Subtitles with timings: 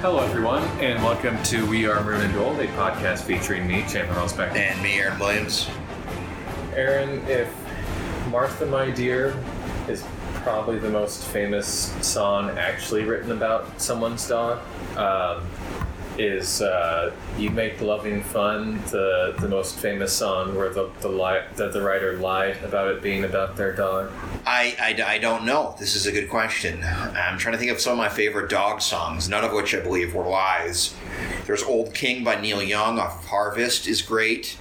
[0.00, 4.14] Hello, everyone, and welcome to We Are Maroon and Gold, a podcast featuring me, Chandler
[4.14, 4.56] Rosbeck.
[4.56, 5.68] And me, Aaron Williams.
[6.74, 7.54] Aaron, if
[8.28, 9.36] Martha, My Dear
[9.88, 10.02] is
[10.36, 14.60] probably the most famous song actually written about someone's dog,
[14.96, 15.46] um,
[16.18, 21.42] is uh, You Make Loving Fun the, the most famous song where the, the, li-
[21.56, 24.12] that the writer lied about it being about their dog?
[24.46, 25.74] I, I, I don't know.
[25.78, 26.82] This is a good question.
[26.84, 29.80] I'm trying to think of some of my favorite dog songs, none of which I
[29.80, 30.94] believe were lies.
[31.46, 34.56] There's Old King by Neil Young off of Harvest is great.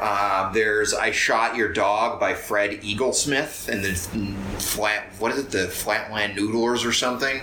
[0.00, 3.94] Uh, there's I Shot Your Dog by Fred Eaglesmith and the
[4.60, 7.40] flat what is it the Flatland Noodlers or something.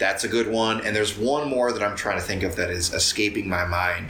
[0.00, 0.80] That's a good one.
[0.80, 4.08] And there's one more that I'm trying to think of that is escaping my mind.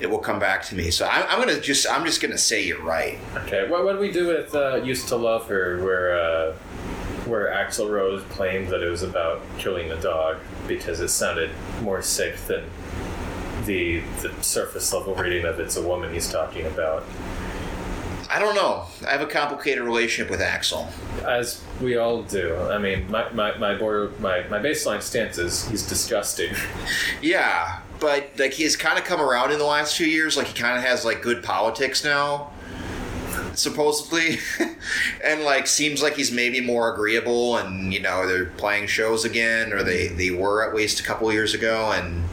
[0.00, 0.90] It will come back to me.
[0.90, 3.18] So I, I'm gonna just I'm just gonna say you're right.
[3.36, 6.52] Okay, what, what do we do with uh, Used to Love Her, where, uh,
[7.26, 12.02] where Axl Rose claimed that it was about killing a dog because it sounded more
[12.02, 12.64] sick than
[13.66, 17.04] the, the surface level reading of It's a Woman he's talking about?
[18.30, 18.84] I don't know.
[19.06, 20.88] I have a complicated relationship with Axl.
[21.24, 22.56] As we all do.
[22.56, 26.54] I mean, my, my, my, border, my, my baseline stance is he's disgusting.
[27.22, 30.36] Yeah, but like he's kind of come around in the last few years.
[30.36, 32.50] Like he kind of has like good politics now,
[33.54, 34.38] supposedly,
[35.24, 37.56] and like seems like he's maybe more agreeable.
[37.56, 41.32] And you know they're playing shows again, or they they were at least a couple
[41.32, 41.92] years ago.
[41.92, 42.24] And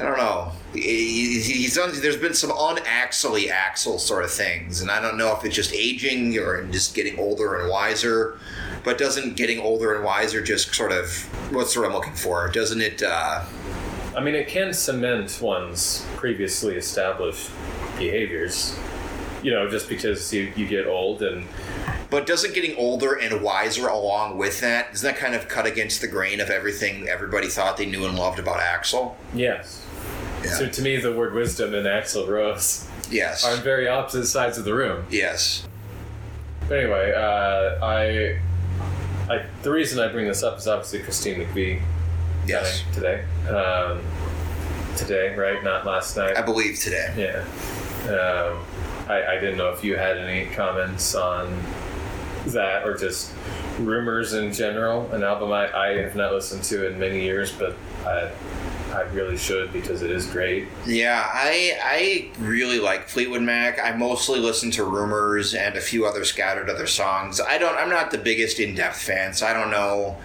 [0.00, 0.52] I don't know.
[0.74, 1.90] He- He's done.
[2.00, 5.72] There's been some unaxily Axl sort of things, and I don't know if it's just
[5.72, 8.38] aging or just getting older and wiser.
[8.84, 11.08] But doesn't getting older and wiser just sort of
[11.52, 12.48] what's what I'm looking for?
[12.48, 13.02] Doesn't it?
[13.02, 13.44] Uh,
[14.16, 17.50] I mean, it can cement one's previously established
[17.98, 18.76] behaviors.
[19.42, 21.46] You know, just because you, you get old and
[22.10, 26.00] But doesn't getting older and wiser along with that, doesn't that kind of cut against
[26.00, 29.14] the grain of everything everybody thought they knew and loved about Axl?
[29.34, 29.84] yes.
[30.44, 30.50] Yeah.
[30.54, 33.44] So to me, the word wisdom and Axl Rose Yes.
[33.44, 35.04] are on very opposite sides of the room.
[35.10, 35.66] Yes.
[36.68, 38.38] But anyway, uh, I,
[39.32, 41.80] I the reason I bring this up is obviously Christine McVie
[42.46, 42.82] Yes.
[42.92, 43.24] today.
[43.48, 44.00] Um,
[44.96, 45.62] today, right?
[45.62, 46.36] Not last night.
[46.36, 47.12] I believe today.
[47.16, 47.44] Yeah.
[48.12, 48.58] Um,
[49.08, 51.48] I, I didn't know if you had any comments on
[52.46, 53.32] that or just
[53.78, 55.10] rumors in general.
[55.12, 58.30] An album I, I have not listened to in many years, but I,
[58.92, 60.68] I really should because it is great.
[60.86, 63.78] Yeah, I I really like Fleetwood Mac.
[63.82, 67.40] I mostly listen to Rumors and a few other scattered other songs.
[67.40, 67.76] I don't.
[67.76, 70.18] I'm not the biggest in depth fan, so I don't know.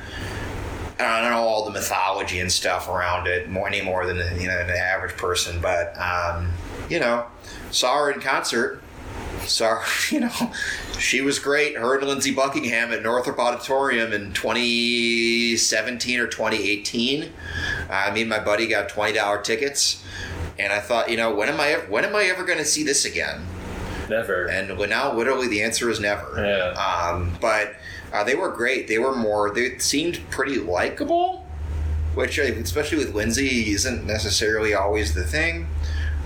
[0.99, 4.47] I don't know all the mythology and stuff around it more any more than you
[4.47, 5.61] know the average person.
[5.61, 6.51] But um,
[6.89, 7.25] you know,
[7.71, 8.81] saw her in concert.
[9.59, 9.81] Her,
[10.11, 10.51] you know,
[10.99, 11.77] she was great.
[11.77, 17.31] Her and Lindsey Buckingham at Northrop Auditorium in 2017 or 2018.
[17.89, 20.03] I mean, my buddy got twenty dollar tickets,
[20.59, 22.65] and I thought, you know, when am I ever, when am I ever going to
[22.65, 23.45] see this again?
[24.09, 24.45] Never.
[24.47, 26.33] And now, literally, the answer is never.
[26.37, 26.71] Yeah.
[26.79, 27.75] Um, but
[28.13, 28.87] uh, they were great.
[28.87, 29.53] They were more.
[29.53, 31.45] They seemed pretty likable,
[32.15, 35.67] which, uh, especially with Lindsey, isn't necessarily always the thing.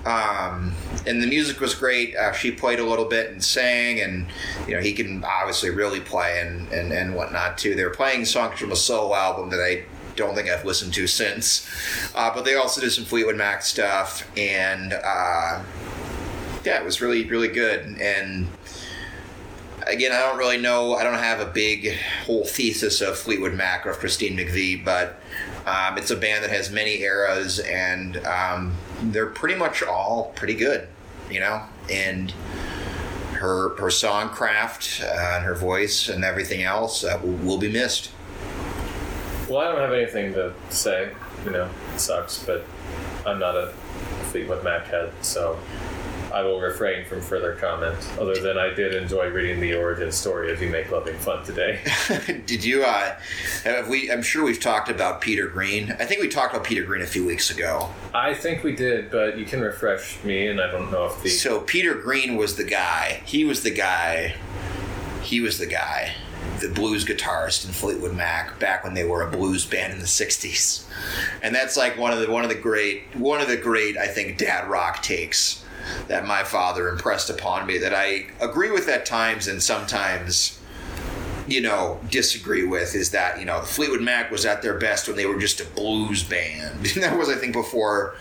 [0.05, 0.73] Um,
[1.05, 2.15] and the music was great.
[2.15, 4.25] Uh, she played a little bit and sang, and
[4.67, 7.75] you know he can obviously really play and and, and whatnot too.
[7.75, 9.83] They were playing songs from a solo album that I
[10.15, 11.67] don't think I've listened to since.
[12.15, 15.63] Uh, but they also did some Fleetwood Mac stuff, and uh,
[16.63, 17.97] yeah, it was really really good.
[18.01, 18.47] And
[19.87, 20.95] again, I don't really know.
[20.95, 21.95] I don't have a big
[22.25, 25.19] whole thesis of Fleetwood Mac or Christine McVie, but
[25.65, 30.55] um, it's a band that has many eras, and um, they're pretty much all pretty
[30.55, 30.87] good,
[31.29, 31.63] you know.
[31.89, 32.31] And
[33.33, 38.11] her her songcraft uh, and her voice and everything else uh, will, will be missed.
[39.49, 41.11] Well, I don't have anything to say.
[41.43, 42.65] You know, it sucks, but
[43.25, 43.73] I'm not a
[44.31, 45.57] Fleetwood Mac head, so
[46.33, 47.97] I will refrain from further comment.
[48.19, 51.79] Other than I did enjoy reading the origin story of "You Make Loving Fun" today.
[52.45, 52.83] Did you?
[52.83, 53.17] Uh,
[53.63, 54.11] have we?
[54.11, 55.91] I'm sure we've talked about Peter Green.
[55.99, 57.89] I think we talked about Peter Green a few weeks ago.
[58.13, 61.29] I think we did, but you can refresh me, and I don't know if the
[61.29, 63.21] So Peter Green was the guy.
[63.25, 64.35] He was the guy.
[65.21, 66.13] He was the guy.
[66.59, 70.05] The blues guitarist in Fleetwood Mac back when they were a blues band in the
[70.05, 70.85] '60s,
[71.43, 74.07] and that's like one of the one of the great one of the great I
[74.07, 75.63] think dad rock takes
[76.07, 80.59] that my father impressed upon me that I agree with at times and sometimes
[81.47, 85.17] you know disagree with is that you know Fleetwood Mac was at their best when
[85.17, 86.91] they were just a blues band.
[86.95, 88.15] And that was I think before.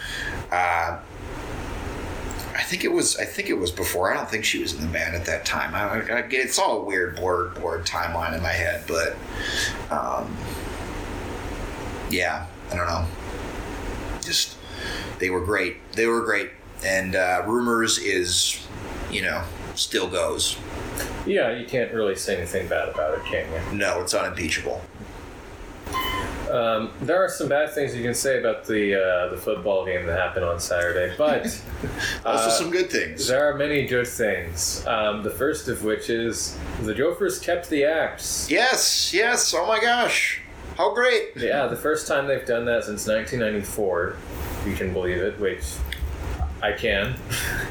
[0.51, 0.99] Uh,
[2.53, 3.17] I think it was.
[3.17, 4.13] I think it was before.
[4.13, 5.75] I don't think she was in the band at that time.
[5.75, 9.17] I, I, it's all a weird blurred, blurred timeline in my head, but
[9.91, 10.37] um,
[12.11, 12.47] yeah.
[12.71, 13.07] I don't know.
[14.23, 14.57] Just
[15.19, 15.93] they were great.
[15.93, 16.51] They were great.
[16.85, 18.67] And uh, rumors is,
[19.11, 19.43] you know,
[19.75, 20.57] still goes.
[21.27, 23.79] Yeah, you can't really say anything bad about it, can you?
[23.79, 24.81] No, it's unimpeachable.
[26.51, 30.05] Um, there are some bad things you can say about the uh, the football game
[30.07, 31.43] that happened on Saturday, but
[32.27, 33.29] Also, uh, some good things.
[33.29, 34.85] there are many good things.
[34.85, 38.51] Um, the first of which is the Gophers kept the axe.
[38.51, 39.55] Yes, yes.
[39.57, 40.41] Oh my gosh,
[40.77, 41.37] how great!
[41.37, 44.17] Yeah, the first time they've done that since 1994.
[44.67, 45.63] You can believe it, which
[46.63, 47.15] I can.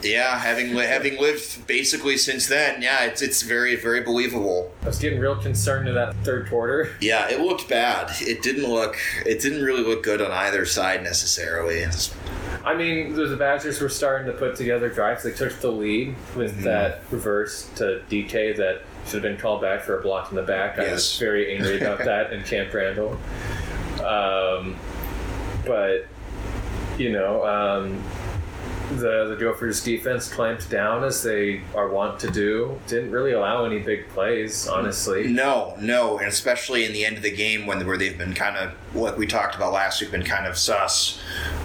[0.03, 4.71] Yeah, having li- having lived basically since then, yeah, it's it's very very believable.
[4.83, 6.89] I was getting real concerned in that third quarter.
[6.99, 8.11] Yeah, it looked bad.
[8.21, 8.97] It didn't look.
[9.25, 11.79] It didn't really look good on either side necessarily.
[11.79, 12.13] It's-
[12.65, 15.23] I mean, the Badgers were starting to put together drives.
[15.23, 16.63] They took the lead with Mhm.
[16.63, 20.41] that reverse to DK that should have been called back for a block in the
[20.43, 20.77] back.
[20.77, 21.17] I was Yes.
[21.19, 23.17] very angry about that in Camp Randall.
[24.03, 24.75] Um,
[25.65, 26.05] but
[26.97, 28.03] you know, um,
[28.97, 32.79] the the Gophers defense clamped down as they are wont to do.
[32.87, 35.27] Didn't really allow any big plays, honestly.
[35.27, 38.57] No, no, and especially in the end of the game when where they've been kind
[38.57, 41.19] of like we talked about last week, been kind of sus.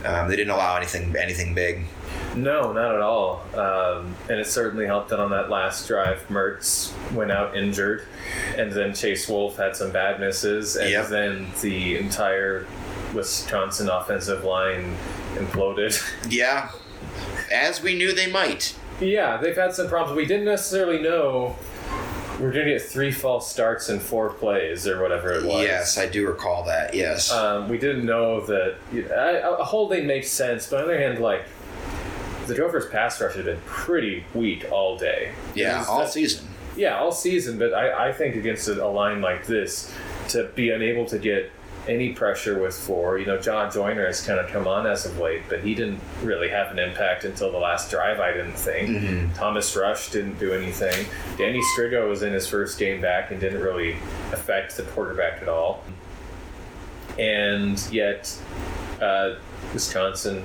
[0.05, 1.85] Um, they didn't allow anything anything big.
[2.37, 3.45] No, not at all.
[3.55, 8.07] Um, and it certainly helped that on that last drive, Mertz went out injured,
[8.59, 11.09] and then Chase Wolf had some bad misses, and Yep.
[11.11, 12.67] then the entire
[13.15, 14.97] Wisconsin offensive line
[15.37, 15.95] imploded.
[16.29, 16.71] Yeah,
[17.53, 18.75] as we knew they might.
[19.01, 20.17] yeah, they've had some problems.
[20.17, 21.57] We didn't necessarily know
[22.41, 25.63] we're going to get three false starts in four plays or whatever it was.
[25.63, 26.93] Yes, I do recall that.
[26.95, 27.31] Yes.
[27.33, 31.19] Um, we didn't know that a a holding makes sense, but on the other hand,
[31.21, 31.45] like
[32.47, 35.33] the Gophers' pass rush had been pretty weak all day.
[35.55, 36.47] yeah, all that- season.
[36.77, 39.93] Yeah, all season, but I, I think against a line like this,
[40.31, 41.53] to be unable to get
[41.89, 45.19] any pressure with four, you know, Jah Joyner has kind of come on as of
[45.19, 48.89] late, but he didn't really have an impact until the last drive, I didn't think.
[48.91, 49.35] Mhm.
[49.35, 51.07] Thomas Rush didn't do anything.
[51.37, 53.97] Danny Striggow was in his first game back and didn't really
[54.33, 55.85] affect the quarterback at all.
[57.19, 58.35] And yet,
[59.01, 59.35] uh,
[59.73, 60.43] Wisconsin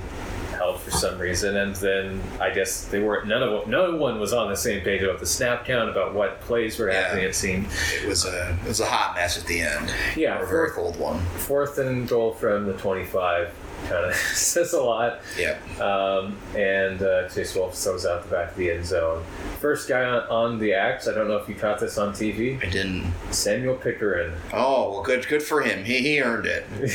[0.59, 3.27] held for some reason, and then I guess they weren't.
[3.27, 6.39] None of no one was on the same page about the snap count, about what
[6.41, 7.01] plays were Yeah.
[7.01, 7.25] happening.
[7.25, 7.67] It seemed.
[8.03, 9.91] It was a it was a hot mess at the end.
[10.15, 11.19] Yeah, Or a very cold one.
[11.37, 13.49] fourth and goal from the twenty-five
[13.87, 14.13] kind of
[14.53, 15.21] says a lot.
[15.37, 15.57] Yeah.
[15.81, 19.23] Um, and uh, Chase Wolf throws out the back of the end zone.
[19.61, 21.07] First guy on, on the axe.
[21.07, 22.61] I don't know if you caught this on TV.
[22.61, 23.11] I didn't.
[23.31, 24.33] Samuel Pickering.
[24.53, 25.85] Oh well, good good for him.
[25.85, 26.65] He he earned it.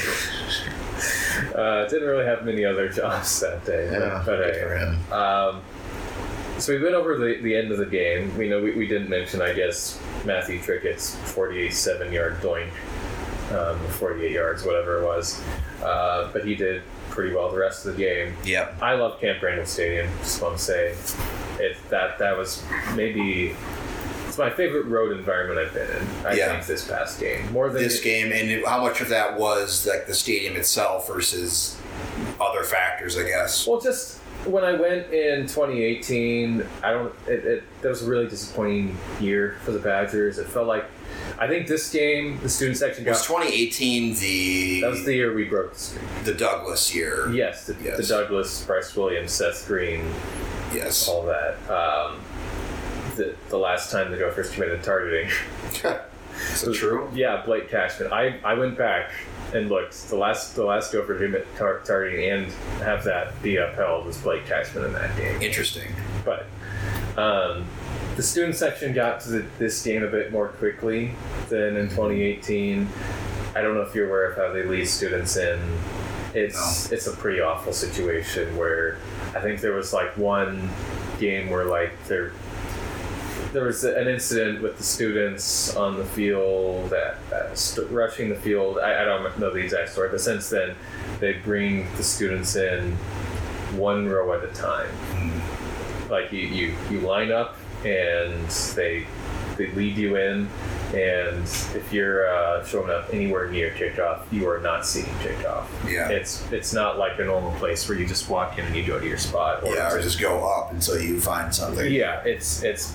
[1.55, 3.91] uh, didn't really have many other jobs that day.
[3.91, 4.61] Yeah, but, good hey.
[4.61, 5.13] for him.
[5.13, 5.63] Um,
[6.59, 8.37] so we went over the, the end of the game.
[8.39, 12.71] We know we, we didn't mention, I guess, Matthew Trickett's 47 yard doink,
[13.53, 15.43] um, 48 yards, whatever it was.
[15.83, 18.35] Uh, but he did pretty well the rest of the game.
[18.45, 18.83] Yep.
[18.83, 20.09] I love Camp Randall Stadium.
[20.21, 20.95] Just want to say,
[21.59, 22.63] it that that was
[22.95, 23.55] maybe
[24.35, 26.27] it's my favorite road environment I've been in.
[26.27, 26.53] I Yeah.
[26.55, 30.09] think this past game more than this game and how much of that was like
[30.09, 31.77] the stadium itself versus
[32.41, 33.65] other factors, I guess.
[33.65, 37.15] Well, just when I went in 2018, I don't.
[37.29, 40.39] It, it that was a really disappointing year for the Badgers.
[40.39, 40.85] It felt like,
[41.39, 45.45] I think this game, the student section Was 2018 the That was the year we
[45.45, 46.05] broke the streak.
[46.25, 47.31] the Douglas year?
[47.33, 50.05] Yes, the, the Douglas, Bryce Williams, Seth Green,
[50.75, 51.07] Yes.
[51.09, 51.55] all that.
[51.71, 52.21] Um,
[53.49, 55.31] the, last time the Gophers committed targeting.
[55.71, 57.09] Is that true?
[57.15, 58.13] Yeah, Blake Cashman.
[58.13, 59.11] I, I went back
[59.53, 60.09] and looked.
[60.09, 64.19] The last the last Gopher to commit tar- targeting and have that be upheld was
[64.19, 65.41] Blake Cashman in that game.
[65.41, 65.93] Interesting.
[66.25, 66.47] But
[67.17, 67.65] um,
[68.17, 71.13] the student section got to the, this game a bit more quickly
[71.49, 72.89] than in 2018.
[73.55, 75.61] I don't know if you're aware of how they lead students in.
[76.35, 78.99] It's it's a pretty awful situation where
[79.37, 80.69] I think there was like one
[81.21, 82.33] game where like there
[83.55, 88.35] there was an incident with the students on the field that uh, st- rushing the
[88.35, 88.79] field.
[88.79, 90.75] I, I don't know the exact story, but since then
[91.21, 92.93] they bring the students in
[93.77, 94.89] one row at a time
[96.11, 98.47] like you, you, you line up and
[98.77, 99.07] they
[99.57, 100.49] they lead you in
[100.95, 101.43] and
[101.75, 106.09] if you're uh, showing up anywhere near kickoff you are not seeing kickoff Yeah.
[106.09, 109.01] it's it's not like a normal place where you just walk in and you go
[109.01, 111.91] to your spot or Yeah, or just go up until you find something.
[111.93, 112.95] yeah it's it's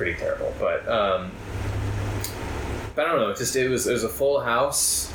[0.00, 1.30] pretty terrible but um
[2.94, 5.12] but I don't know just it was it was a full house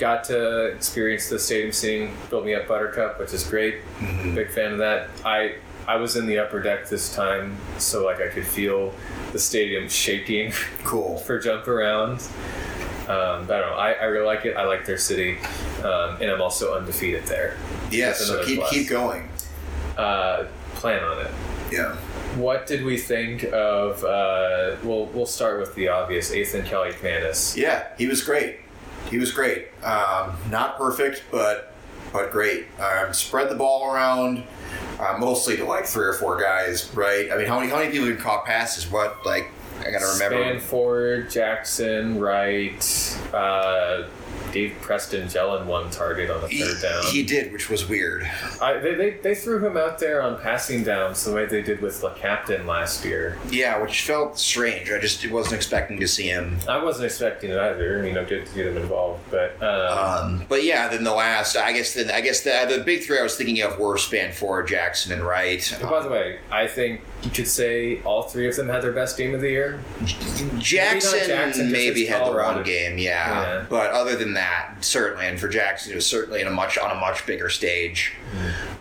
[0.00, 4.34] got to experience the stadium seating built me up buttercup which is great Mhm.
[4.34, 5.08] big fan of that.
[5.24, 5.54] I
[5.86, 8.92] I was in the upper deck this time, so like I could feel
[9.32, 10.52] the stadium shaking
[10.84, 11.18] Cool.
[11.26, 12.20] for jump around.
[13.08, 13.76] Um, but I don't know.
[13.76, 14.56] I, I really like it.
[14.56, 15.38] I like their city,
[15.82, 17.56] um, and I'm also undefeated there.
[17.90, 18.70] Yeah, so keep plus.
[18.70, 19.28] keep going.
[19.96, 20.44] Uh,
[20.76, 21.30] plan on it.
[21.72, 21.96] Yeah.
[22.42, 24.02] What did we think of?
[24.02, 26.32] Uh, we'll we'll start with the obvious.
[26.32, 27.56] Athan Kaliakmanis.
[27.56, 28.56] Yeah, he was great.
[29.08, 29.68] He was great.
[29.84, 31.72] Um, not perfect, but
[32.12, 32.66] but great.
[32.80, 34.42] Um, spread the ball around,
[34.98, 37.30] uh, mostly to like three or four guys, right?
[37.30, 38.90] I mean, how many how many people even caught passes?
[38.90, 40.36] What like I gotta remember.
[40.36, 44.08] Spann-Ford, Jackson, Wright, uh,
[44.52, 47.04] Dave Preston, Jellen one target on the He, third down.
[47.06, 48.28] he did, which was weird.
[48.60, 51.80] I, they, they, they threw him out there on passing downs the way they did
[51.80, 53.38] with La Captain last year.
[53.50, 54.90] Yeah, which felt strange.
[54.90, 56.58] I just wasn't expecting to see him.
[56.68, 58.06] I wasn't expecting it either.
[58.06, 59.98] You know, good to get him involved, but um,
[60.42, 63.18] Um, but yeah, then the last, I guess, then I guess the the big three
[63.18, 65.70] I was thinking of were Spann-Ford, Jackson, and Wright.
[65.72, 68.92] and by the way, I think you could say all three of them had their
[68.92, 69.80] best game of the year.
[70.58, 73.42] Jackson, Maybe Jackson, maybe had the one game, yeah.
[73.60, 73.64] Yeah.
[73.68, 76.90] But other than that, certainly, and for Jackson, it was certainly in a much on
[76.90, 78.12] a much bigger stage.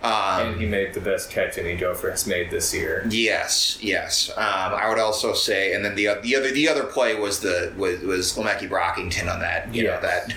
[0.02, 3.06] and Um, he made the best catch any Gopher has made this year.
[3.10, 4.32] yes, yes.
[4.36, 4.44] Um,
[4.74, 8.00] I would also say, and then the the other the other play was the was
[8.02, 10.34] was Le'Meke Brockington on that you know that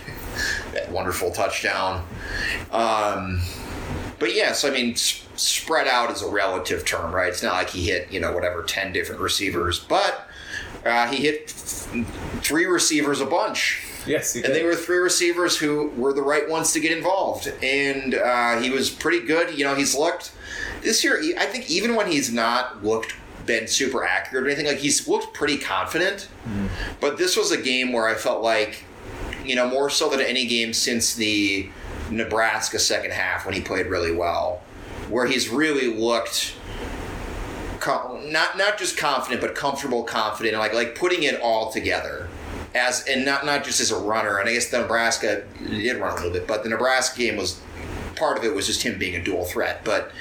[0.74, 2.06] that wonderful touchdown.
[2.70, 3.40] Um,
[4.18, 7.28] but yes, I mean, s- spread out is a relative term, right?
[7.28, 10.28] It's not like he hit, you know, whatever, 10 different receivers, but
[10.84, 13.82] uh, he hit three receivers a bunch.
[14.06, 17.50] Yes, he And they were three receivers who were the right ones to get involved.
[17.62, 19.58] And uh, he was pretty good.
[19.58, 20.32] You know, he's looked
[20.84, 23.14] this year, I think even when he's not looked
[23.46, 26.28] been super accurate or anything, like he's looked pretty confident.
[27.00, 28.84] But this was a game where I felt like,
[29.44, 31.68] you know, more so than any game since the
[32.10, 34.62] Nebraska second half when he played really well,
[35.08, 36.54] where he's really looked
[37.80, 42.28] co- not not just confident but comfortable, confident, like like putting it all together
[42.74, 44.38] as and not not just as a runner.
[44.38, 47.60] And I guess the Nebraska did run a little bit, but the Nebraska game was
[48.16, 49.84] part of it was just him being a dual threat.
[49.84, 50.12] But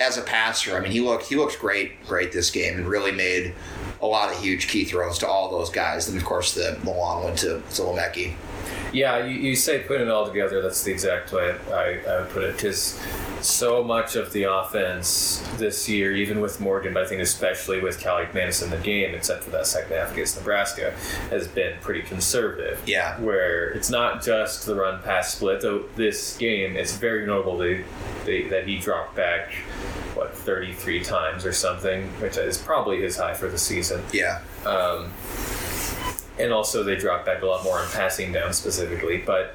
[0.00, 3.12] as a passer, I mean, he looked he looked great great this game and really
[3.12, 3.54] made
[4.00, 6.08] a lot of huge key throws to all those guys.
[6.08, 8.34] And of course, the, the long one to, to.
[8.92, 10.60] Yeah, you, you say putting it all together.
[10.60, 12.56] That's the exact way I, I would put it.
[12.56, 13.00] Because
[13.40, 17.98] so much of the offense this year, even with Morgan, but I think especially with
[17.98, 20.92] Cal Manis in the game, except for that second half against Nebraska,
[21.30, 22.82] has been pretty conservative.
[22.86, 23.18] Yeah.
[23.20, 25.60] Where it's not just the run pass split.
[25.60, 27.84] Though this game, it's very notable they,
[28.24, 29.52] they, that he dropped back,
[30.14, 34.02] what, 33 times or something, which is probably his high for the season.
[34.12, 34.42] Yeah.
[34.66, 35.10] Um,
[36.38, 39.54] and also they drop back a lot more on passing down specifically, but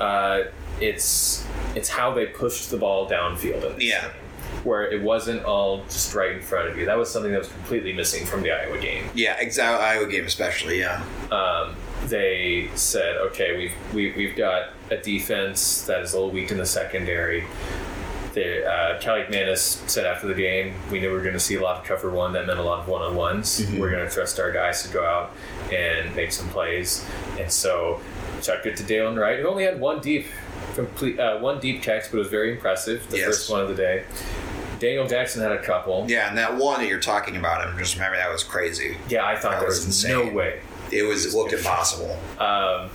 [0.00, 0.42] uh,
[0.80, 1.44] it's
[1.74, 3.80] it's how they pushed the ball downfield.
[3.80, 4.02] Yeah.
[4.02, 4.10] game,
[4.64, 6.84] where it wasn't all just right in front of you.
[6.86, 9.04] That was something that was completely missing from the Iowa game.
[9.14, 9.84] Yeah, exactly.
[9.84, 10.80] Iowa game especially.
[10.80, 11.04] Yeah.
[11.30, 16.50] Um, they said, okay, we've we, we've got a defense that is a little weak
[16.50, 17.44] in the secondary.
[18.38, 21.60] They, uh, Kaliakmanis said after the game, we knew we were going to see a
[21.60, 22.32] lot of cover one.
[22.34, 23.66] That meant a lot of one on ones.
[23.76, 25.32] We're going to trust our guys to go out
[25.72, 27.04] and make some plays.
[27.38, 28.00] And so
[28.40, 30.26] chucked it to Dylan Wright, who only had one deep,
[30.76, 33.08] complete uh, one deep catch, but it was very impressive.
[33.10, 33.26] The Yes.
[33.26, 34.04] first one of the day.
[34.78, 36.04] Daniel Jackson had a couple.
[36.08, 38.96] Yeah, and that one that you're talking about, I'm just remember that was crazy.
[39.08, 40.60] Yeah, I thought That there was was no way.
[40.92, 42.16] It was it looked impossible.
[42.38, 42.88] um,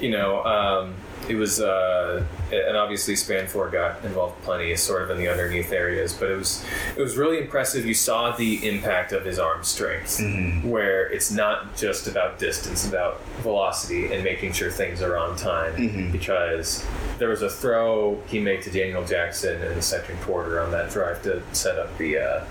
[0.00, 0.94] you know, um,
[1.28, 6.12] it was, uh, and obviously Spann-Ford got involved plenty, sort of in the underneath areas,
[6.12, 6.64] but it was
[6.96, 7.84] it was really impressive.
[7.84, 10.20] You saw the impact of his arm strength,
[10.64, 16.12] where it's not just about distance, about velocity and making sure things are on time.
[16.12, 16.84] Because
[17.18, 20.90] there was a throw he made to Daniel Jackson in the second quarter on that
[20.90, 22.18] drive to set up the.
[22.18, 22.44] Uh,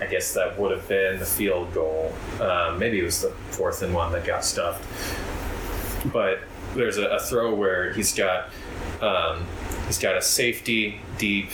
[0.00, 2.12] I guess that would have been the field goal.
[2.40, 4.84] Um, maybe it was the fourth and one that got stuffed
[6.12, 6.40] but
[6.74, 8.50] there's a, a throw where he's got
[9.00, 9.46] um,
[9.86, 11.50] he's got a safety deep,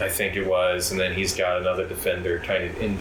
[0.00, 2.98] I think it was, and then he's got another defender kind of in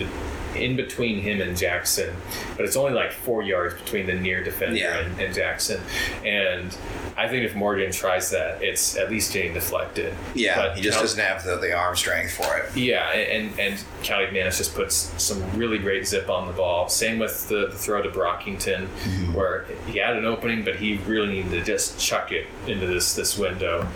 [0.55, 2.15] in between him and Jackson,
[2.55, 4.97] but it's only like four yards between the near defender Yeah.
[4.99, 5.81] and, and Jackson,
[6.25, 6.75] and
[7.15, 10.13] I think if Morgan tries that, it's at least getting deflected.
[10.35, 12.75] Yeah, But he just Cal- doesn't have the, the arm strength for it.
[12.75, 16.87] yeah, and and, Kaliakmanis just puts some really great zip on the ball.
[16.87, 19.33] Same with the, the throw to Brockington, mm-hmm.
[19.33, 23.15] where he had an opening, but he really needed to just chuck it into this
[23.15, 23.87] this window,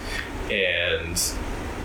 [0.50, 1.18] and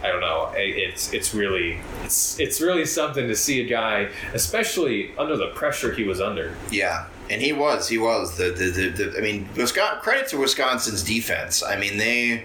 [0.07, 0.53] I don't know.
[0.55, 5.93] It's it's really it's it's really something to see a guy, especially under the pressure
[5.93, 6.55] he was under.
[6.71, 7.89] Yeah, and he was.
[7.89, 11.65] He was the the, the, the I mean, Wisconsin, credit to Wisconsin's defense.
[11.65, 12.45] I mean, they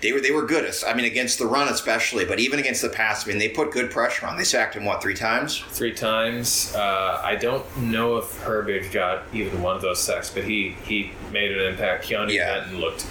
[0.00, 0.72] they were they were good.
[0.86, 3.70] I mean, against the run especially, but even against the pass, I mean, they put
[3.70, 4.38] good pressure on.
[4.38, 5.62] They sacked him what three times?
[5.72, 6.74] Three times.
[6.74, 11.12] Uh, I don't know if Herbig got even one of those sacks, but he he
[11.32, 12.06] made an impact.
[12.08, 12.60] Keanu Yeah.
[12.60, 13.06] Benton looked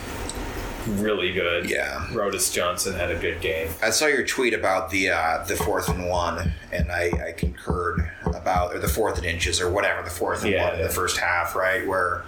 [0.87, 1.69] really good.
[1.69, 2.05] Yeah.
[2.07, 3.69] Rodas Johnson had a good game.
[3.81, 8.09] I saw your tweet about the uh, the fourth and one, and I, I concurred
[8.25, 10.93] about or the fourth and inches or whatever the fourth and Yeah, one in the
[10.93, 11.87] first half, right?
[11.87, 12.23] Where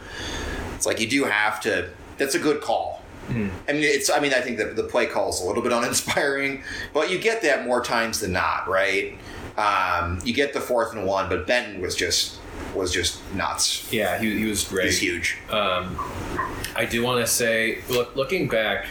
[0.75, 1.89] it's like you do have to.
[2.17, 3.01] That's a good call.
[3.27, 3.49] Hmm.
[3.67, 4.09] I mean, it's.
[4.09, 7.19] I mean, I think that the play call is a little bit uninspiring, but you
[7.19, 9.17] get that more times than not, right?
[9.57, 12.39] Um, you get the fourth and one, but Benton was just
[12.73, 13.91] was just nuts.
[13.91, 14.85] Yeah, he, he was great.
[14.85, 15.37] He's huge.
[15.49, 15.97] Um,
[16.77, 18.87] I do want to say, look, looking back,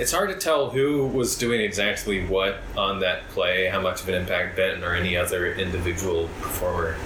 [0.00, 4.08] it's hard to tell who was doing exactly what on that play, how much of
[4.08, 6.96] an impact Benton or any other individual performer,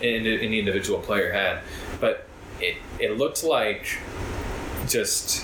[0.00, 1.60] any individual player had.
[2.00, 2.26] But
[2.60, 3.98] it, it looked like
[4.86, 5.42] just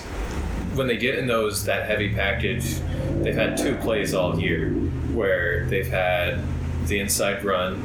[0.73, 2.79] when they get in those that heavy package,
[3.21, 4.71] they've had two plays all year
[5.13, 6.41] where they've had
[6.87, 7.83] the inside run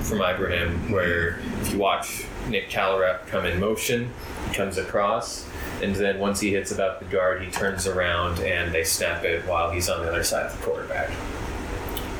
[0.00, 4.10] from Ibrahim, where if you watch Nick Kallerup come in motion,
[4.54, 5.46] comes across,
[5.82, 9.46] and then once he hits about the guard, he turns around and they snap it
[9.46, 11.10] while he's on the other side of the quarterback.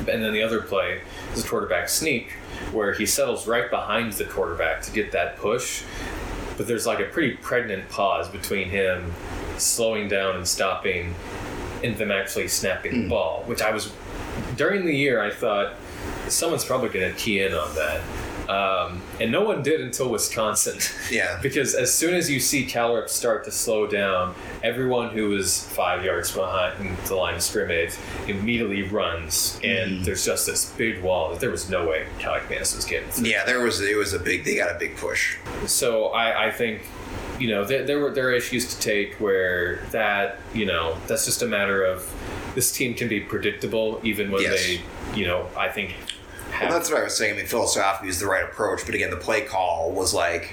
[0.09, 1.01] And then the other play
[1.35, 2.31] is a quarterback sneak,
[2.73, 5.83] where he settles right behind the quarterback to get that push,
[6.57, 9.13] but there's like a pretty pregnant pause between him
[9.59, 11.15] slowing down and stopping
[11.85, 13.09] and them actually snapping the hmm.
[13.09, 13.93] ball, which I was
[14.57, 15.75] during the year I thought
[16.29, 18.01] someone's probably going to key in on that.
[18.49, 20.79] Um, and no one did until Wisconsin.
[21.11, 21.39] Yeah.
[21.43, 26.05] because as soon as you see Kallerup start to slow down, everyone who is five
[26.05, 27.95] yards behind the line of scrimmage
[28.27, 33.09] immediately runs, and there's just this big wall there was no way Kaliakmanis was getting
[33.11, 33.27] through.
[33.29, 34.45] Yeah, there was it was a big.
[34.45, 35.37] They got a big push.
[35.67, 36.83] So I, I think,
[37.39, 41.25] you know, there, there were there are issues to take where that, you know, that's
[41.25, 42.11] just a matter of
[42.55, 44.67] this team can be predictable even when Yes.
[44.67, 44.81] they,
[45.19, 45.95] you know, I think.
[46.61, 47.35] Well, that's what I was saying.
[47.35, 50.53] I mean, philosophically is the right approach, but again, the play call was like,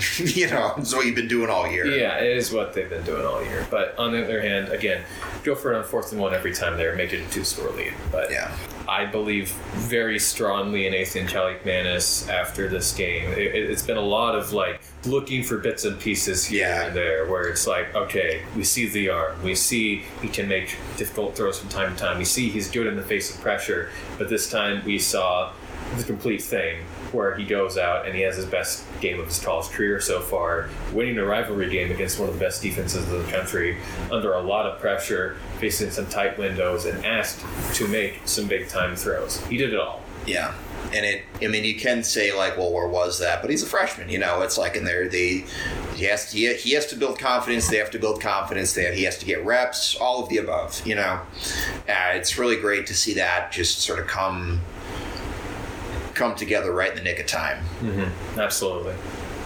[0.16, 1.84] you know, it's what you've been doing all year.
[1.86, 3.66] yeah, it is what they've been doing all year.
[3.70, 5.02] But on the other hand, again,
[5.44, 7.70] go for it on fourth and one every time there, make it a two score
[7.72, 7.92] lead.
[8.10, 8.50] But Yeah.
[8.88, 13.30] I believe very strongly in Athan Kaliakmanis after this game.
[13.32, 16.86] It, it's been a lot of like looking for bits and pieces here Yeah.
[16.86, 20.76] and there, where it's like, okay, we see the arm, we see he can make
[20.96, 23.88] difficult throws from time to time, we see he's good in the face of pressure,
[24.18, 25.52] but this time we saw
[25.96, 26.78] the complete thing
[27.12, 30.20] where he goes out and he has his best game of his college career so
[30.20, 33.76] far, winning a rivalry game against one of the best defenses in the country
[34.12, 37.40] under a lot of pressure, facing some tight windows, and asked
[37.74, 39.44] to make some big time throws.
[39.46, 40.02] He did it all.
[40.26, 40.54] Yeah.
[40.92, 43.42] And it, I mean, you can say like, well, where was that?
[43.42, 44.42] But he's a freshman, you know.
[44.42, 45.44] It's like in there, they,
[45.94, 47.68] he has, he, he has to build confidence.
[47.68, 48.72] They have to build confidence.
[48.74, 49.96] That he has to get reps.
[49.96, 51.20] All of the above, you know.
[51.88, 54.60] Uh, it's really great to see that just sort of come,
[56.14, 57.64] come together right in the nick of time.
[58.36, 58.94] Absolutely.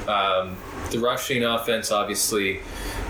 [0.09, 0.57] Um,
[0.91, 2.61] the rushing offense obviously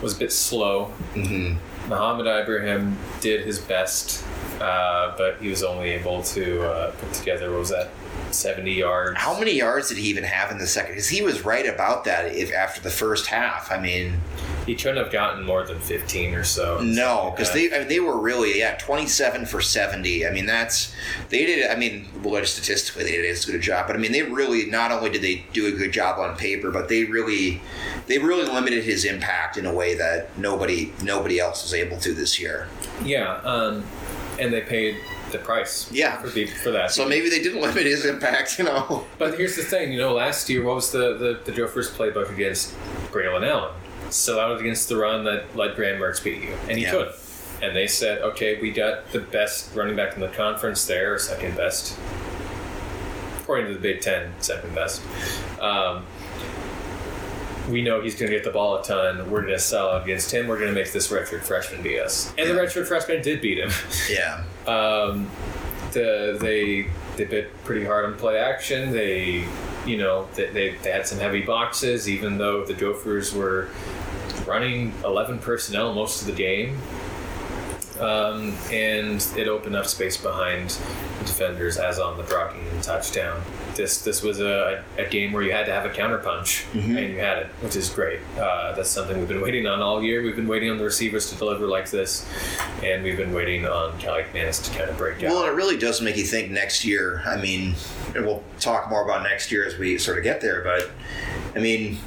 [0.03, 0.87] was a bit slow.
[1.15, 1.55] hmm
[1.89, 4.25] Mohamed Ibrahim did his best,
[4.59, 7.91] uh, but he was only able to uh, put together, what was that,
[8.35, 9.19] 70 yards?
[9.19, 10.93] How many yards did he even have in the second?
[10.93, 12.35] Because he was right about that.
[12.35, 14.21] If after the first half, I mean,
[14.67, 16.81] He couldn't have gotten more than 15 or so.
[16.81, 17.69] no, because Yeah.
[17.69, 20.27] they I mean, they were really yeah twenty seven for seventy.
[20.27, 20.93] I mean that's
[21.29, 21.71] they did.
[21.71, 24.67] I mean, well, statistically they did as good a job, but I mean they really
[24.71, 27.61] not only did they do a good job on paper, but they really
[28.07, 32.15] they really limited his impact in a way that nobody nobody else was able to
[32.15, 32.67] this year.
[33.05, 33.85] Yeah, um,
[34.41, 34.97] and they paid
[35.35, 36.21] the price Yeah.
[36.21, 36.91] for, the, for that.
[36.91, 39.05] So maybe they didn't limit his impact, you know.
[39.19, 41.95] But here's the thing, you know, last year, what was the, the, the Joe First
[41.99, 42.75] playbook against
[43.13, 43.73] Braylon Allen?
[44.11, 46.91] So that was against the run that let Graham Mertz beat you, and he Yeah.
[46.93, 47.13] could.
[47.63, 51.57] And they said, okay, we got the best running back in the conference there, second
[51.57, 51.97] best,
[53.41, 55.01] according to the Big Ten, second best.
[55.61, 56.05] Um,
[57.71, 59.31] we know he's going to get the ball a ton.
[59.31, 60.49] We're going to sell out against him.
[60.49, 62.29] We're going to make this redshirt freshman beat us.
[62.37, 62.61] And the Yeah.
[62.61, 63.71] redshirt freshman did beat him.
[64.11, 64.45] Yeah.
[64.67, 65.31] Um,
[65.93, 68.93] the, they they bit pretty hard on play action.
[68.93, 69.47] They,
[69.87, 73.69] you know, they, they, they had some heavy boxes, even though the Gophers were
[74.47, 76.77] running 11 personnel most of the game.
[78.01, 83.41] Um, and it opened up space behind the defenders as on the blocking touchdown.
[83.75, 86.97] This this was a, a game where you had to have a counterpunch, Mhm.
[86.97, 88.21] and you had it, which is great.
[88.39, 90.23] Uh, that's something we've been waiting on all year.
[90.23, 92.25] We've been waiting on the receivers to deliver like this,
[92.83, 95.33] and we've been waiting on Kaliakmanis to kind of break down.
[95.33, 97.23] Well, it really does make you think next year.
[97.27, 97.75] I mean,
[98.15, 100.91] and we'll talk more about next year as we sort of get there, but
[101.57, 101.99] I mean,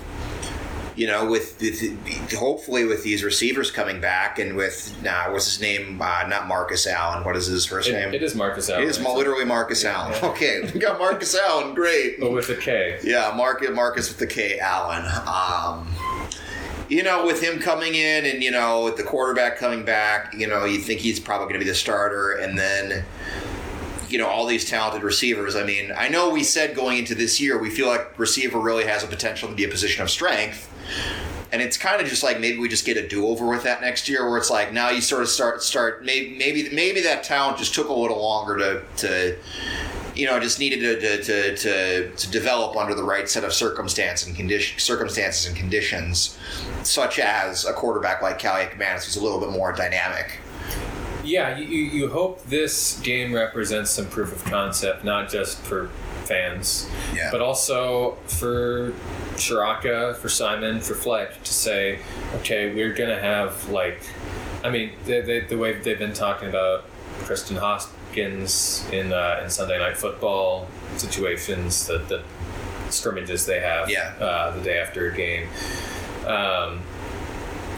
[0.97, 5.62] you know, with, with hopefully with these receivers coming back and with nah, what's his
[5.62, 6.01] name?
[6.01, 7.23] Uh, not Marcus Allen.
[7.23, 8.13] What is his first It, name?
[8.13, 8.83] it is Marcus Allen.
[8.83, 10.13] It is literally Marcus Allen.
[10.23, 11.73] Okay, we got Marcus Allen.
[11.75, 12.19] Great.
[12.19, 12.99] but with a K.
[13.03, 15.05] Yeah, Marcus Marcus with the K Allen.
[15.27, 15.88] Um,
[16.89, 20.47] you know, with him coming in and you know with the quarterback coming back, you
[20.47, 23.03] know, you think he's probably going to be the starter, and then
[24.10, 25.55] you know all these talented receivers.
[25.55, 28.86] I mean, I know we said going into this year we feel like receiver really
[28.86, 30.73] has a potential to be a position of strength.
[31.52, 33.82] And it's kind of just like maybe we just get a do over with that
[33.82, 37.23] next year, where it's like now you sort of start start maybe maybe maybe that
[37.23, 39.38] talent just took a little longer to to
[40.17, 44.26] you know just needed to to, to, to, develop under the right set of circumstance
[44.26, 46.38] and condition circumstances and conditions,
[46.84, 50.39] such as a quarterback like Kaliakmanis, who's a little bit more dynamic.
[51.23, 55.89] Yeah, you you hope this game represents some proof of concept, not just for
[56.28, 57.30] fans, Yeah.
[57.32, 58.92] but also for
[59.36, 62.00] Ciarrocca, for Simon, for Fleck to say,
[62.36, 64.00] okay, we're gonna have like,
[64.63, 66.86] I mean, the, the, the way they've been talking about
[67.24, 72.24] Kristen Hoskins in uh, in Sunday Night Football situations, the, the
[72.90, 74.13] scrimmages they have Yeah.
[74.20, 75.48] uh, the day after a game.
[76.26, 76.82] Um,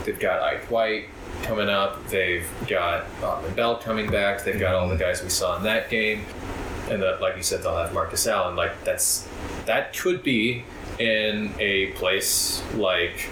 [0.05, 1.05] they've got Ike White
[1.43, 2.07] coming up.
[2.09, 4.43] They've got Autman-Bell coming back.
[4.43, 6.25] They've got all the guys we saw in that game,
[6.89, 8.55] and that, like you said, they'll have Marcus Allen.
[8.55, 9.27] Like that's
[9.65, 10.63] that could be
[10.97, 13.29] in a place like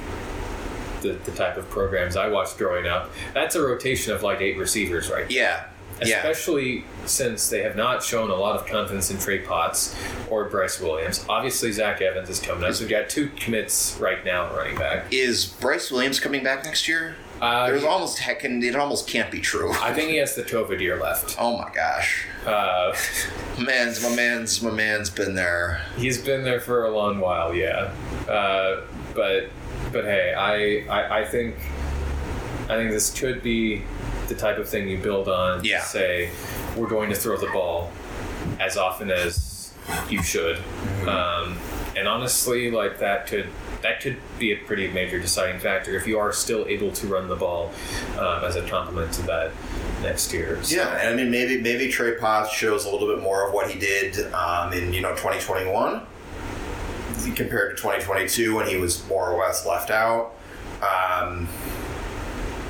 [1.01, 3.11] the, the type of programs I watched growing up.
[3.33, 5.29] That's a rotation of like eight receivers, right?
[5.29, 5.65] Yeah.
[5.99, 6.17] Yeah.
[6.17, 9.95] Especially since they have not shown a lot of confidence in Trey Potts
[10.29, 11.25] or Bryce Williams.
[11.27, 12.73] Obviously, Zach Evans is coming up.
[12.75, 15.11] So we've got two commits right now running back.
[15.11, 17.15] Is Bryce Williams coming back next year?
[17.41, 19.71] Uh, There's almost heck, it almost can't be true.
[19.73, 20.43] I think he has the
[20.81, 21.35] year left.
[21.39, 22.95] Oh my gosh, Uh,
[23.59, 25.81] man's my man's my man's been there.
[25.97, 27.91] he's been there for a long while, yeah.
[28.27, 28.81] Uh,
[29.13, 29.49] but
[29.91, 31.55] but hey, I, I I think
[32.69, 33.83] I think this could be
[34.29, 35.61] the type of thing you build on.
[35.61, 35.81] to Yeah.
[35.83, 36.31] say
[36.75, 37.91] we're going to throw the ball
[38.59, 39.71] as often as
[40.09, 40.57] you should,
[41.07, 41.57] um,
[41.97, 43.47] and honestly, like that could.
[43.83, 47.27] That could be a pretty major deciding factor if you are still able to run
[47.27, 47.71] the ball
[48.17, 49.51] um, as a complement to that
[50.01, 50.61] next year.
[50.63, 53.53] So- Yeah, and I mean maybe maybe Trey Potts shows a little bit more of
[53.53, 56.01] what he did um, in you know 2021
[57.35, 60.33] compared to 2022 when he was more or less left out.
[60.81, 61.47] Um,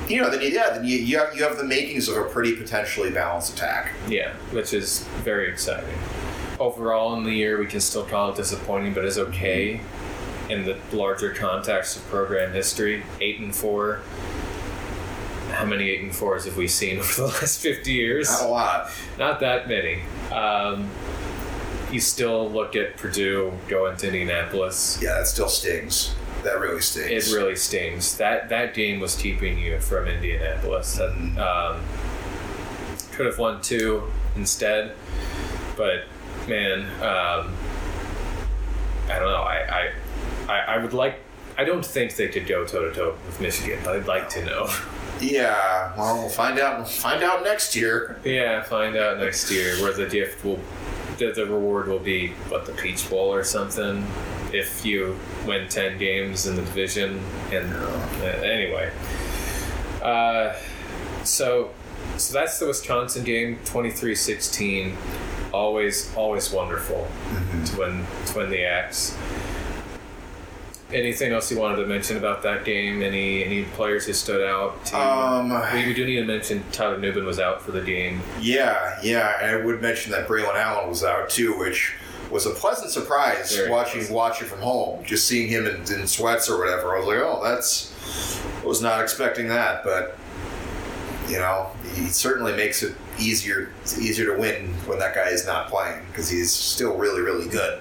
[0.08, 2.24] you know, then you, yeah, then you, you have you have the makings of a
[2.24, 3.92] pretty potentially balanced attack.
[4.08, 5.94] Yeah, which is very exciting.
[6.58, 9.80] Overall, in the year, we can still call it disappointing, but it's okay
[10.48, 13.04] in the larger context of program history.
[13.20, 14.00] Eight and four.
[15.50, 18.30] How many eight and fours have we seen over the last fifty years?
[18.30, 18.90] Not a lot.
[19.18, 20.00] Not that many.
[20.32, 20.88] Um,
[21.90, 24.98] you still look at Purdue going to Indianapolis.
[25.02, 26.14] Yeah, that still stings.
[26.44, 27.32] That really stings.
[27.32, 28.16] It really stings.
[28.18, 30.98] That that game was keeping you from Indianapolis.
[30.98, 31.82] And, um,
[33.12, 34.04] could have won two
[34.36, 34.92] instead,
[35.76, 36.04] but
[36.48, 37.54] man, um,
[39.08, 39.42] I don't know.
[39.42, 39.90] I,
[40.48, 41.20] I I I would like.
[41.56, 43.80] I don't think they could go toe to toe with Michigan.
[43.84, 44.68] But I'd like to know.
[45.20, 46.78] yeah, well, we'll find out.
[46.78, 48.20] We'll find out next year.
[48.24, 50.60] yeah, find out next year where the gift will,
[51.18, 54.06] the, the reward will be what the Peach Bowl or something.
[54.52, 57.20] If you win ten games in the division,
[57.52, 58.90] and uh, anyway,
[60.02, 60.54] uh,
[61.24, 61.70] so
[62.16, 64.94] so that's the Wisconsin game, 23-16.
[65.52, 67.08] Always, always wonderful
[67.66, 69.16] to win to win the Axe.
[70.92, 73.02] Anything else you wanted to mention about that game?
[73.02, 74.84] Any any players who stood out?
[74.86, 74.98] To?
[74.98, 78.20] Um, we, we do need to mention Tyler Nubin was out for the game.
[78.40, 81.94] Yeah, yeah, and I would mention that Braylon Allen was out too, which
[82.30, 84.16] was a pleasant surprise Very watching pleasant.
[84.16, 85.04] watching from home.
[85.04, 87.94] Just seeing him in, in sweats or whatever, I was like, oh, that's
[88.62, 90.16] I was not expecting that, but
[91.28, 95.46] you know, he certainly makes it easier it's easier to win when that guy is
[95.46, 97.80] not playing because he's still really really good.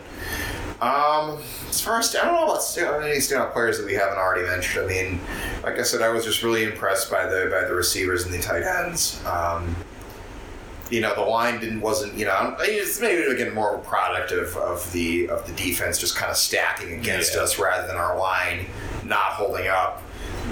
[0.81, 4.45] Um, as far as I don't know about any standout players that we haven't already
[4.45, 4.85] mentioned.
[4.85, 5.19] I mean,
[5.63, 8.37] like I said, I was just really impressed by the by the receivers and the
[8.39, 9.19] tight ends.
[9.25, 9.75] Um,
[10.91, 14.31] you know, the line didn't wasn't you know it's maybe again more of a product
[14.31, 17.41] of, of the of the defense just kind of stacking against Yeah.
[17.41, 18.67] us rather than our line
[19.03, 20.03] not holding up.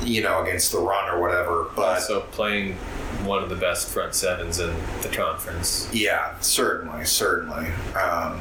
[0.06, 2.74] You know, against the run or whatever, but Also playing
[3.26, 5.90] one of the best front sevens in the conference.
[5.92, 7.68] Yeah, certainly, certainly.
[7.96, 8.40] Um,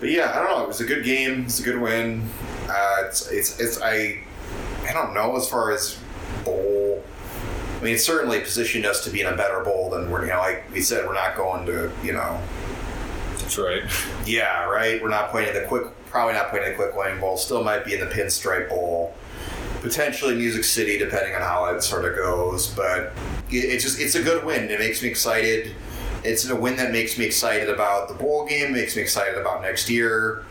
[0.00, 0.64] but yeah, I don't know.
[0.64, 1.44] It was a good game.
[1.44, 2.28] It's a good win.
[2.68, 4.20] Uh, it's, it's, it's, I,
[4.88, 5.98] I don't know as far as
[6.44, 7.04] bowl.
[7.80, 10.30] I mean, it certainly positioned us to be in a better bowl than we're, you
[10.30, 12.40] know, like we said, we're not going to, you know,
[13.38, 13.84] Detroit.
[14.24, 15.02] yeah, right.
[15.02, 17.38] We're not playing the quick Probably not playing in the Quick Lane Bowl.
[17.38, 19.14] Still might be in the Pinstripe Bowl.
[19.82, 22.68] Potentially Music City, depending on how it sort of goes.
[22.68, 23.12] But
[23.50, 24.70] it's just it's a good win.
[24.70, 25.72] It makes me excited.
[26.24, 28.72] It's a win that makes me excited about the bowl game.
[28.72, 30.44] Makes me excited about next year.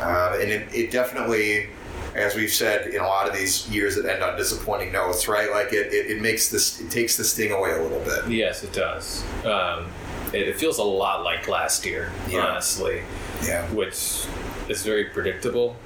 [0.00, 1.68] Uh, and it, it definitely,
[2.14, 5.50] as we've said in a lot of these years that end on disappointing notes, right?
[5.50, 8.26] Like it, it, it makes this it takes the sting away a little bit.
[8.30, 9.22] Yes, it does.
[9.44, 9.86] Um,
[10.32, 12.46] it, it feels a lot like last year, Yeah.
[12.46, 13.02] honestly,
[13.42, 13.66] Yeah.
[13.72, 14.24] which
[14.68, 15.76] is very predictable.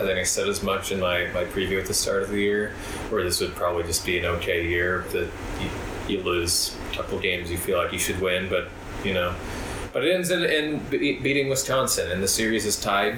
[0.00, 2.38] I think I said as much in my, my preview at the start of the
[2.40, 2.70] year,
[3.10, 5.28] where this would probably just be an okay year that
[5.60, 8.68] you, you lose a couple games you feel like you should win, but
[9.04, 9.34] you know.
[9.92, 13.16] But it ends in, in beating Wisconsin, and the series is tied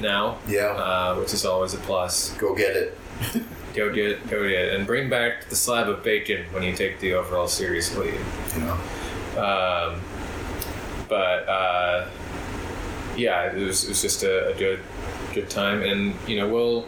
[0.00, 0.66] now, Yeah.
[0.68, 2.30] uh, which is always a plus.
[2.38, 2.98] Go get it.
[3.74, 4.28] Go get, it.
[4.30, 7.46] go get it, and bring back the slab of bacon when you take the overall
[7.46, 8.14] series lead.
[8.56, 8.72] You know.
[9.40, 10.00] Um,
[11.08, 12.08] but uh,
[13.16, 14.80] yeah, it was, it was just a, a good
[15.34, 16.86] good time, and you know we'll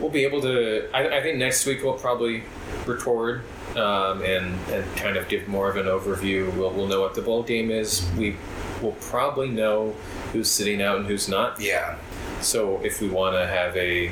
[0.00, 0.88] we'll be able to.
[0.94, 2.42] I, I think next week we'll probably
[2.86, 3.42] record
[3.76, 6.52] um, and and kind of give more of an overview.
[6.56, 8.08] We'll we'll know what the bowl game is.
[8.16, 8.36] We
[8.82, 9.94] will probably know
[10.32, 11.60] who's sitting out and who's not.
[11.60, 11.96] Yeah.
[12.40, 14.10] So if we want to have a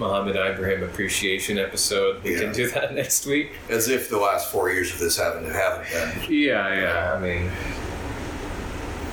[0.00, 2.40] Mohamed Ibrahim appreciation episode, we Yeah.
[2.40, 3.52] can do that next week.
[3.70, 6.32] As if the last four years of this haven't haven't been.
[6.32, 7.14] Yeah, yeah.
[7.14, 7.50] I mean,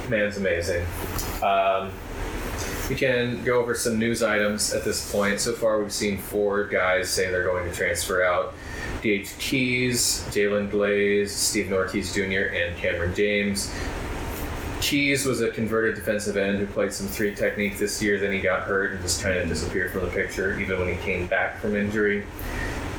[0.09, 0.85] man's amazing.
[1.43, 1.91] Um,
[2.89, 5.39] we can go over some news items at this point.
[5.39, 8.53] So far, we've seen four guys say they're going to transfer out.
[9.01, 13.73] DH Keys, Jalen Glaze, Stephen Ortiz Jr., and Cameron James.
[14.81, 18.41] Keys was a converted defensive end who played some three technique this year, then he
[18.41, 21.57] got hurt and just kind of disappeared from the picture, even when he came back
[21.59, 22.25] from injury.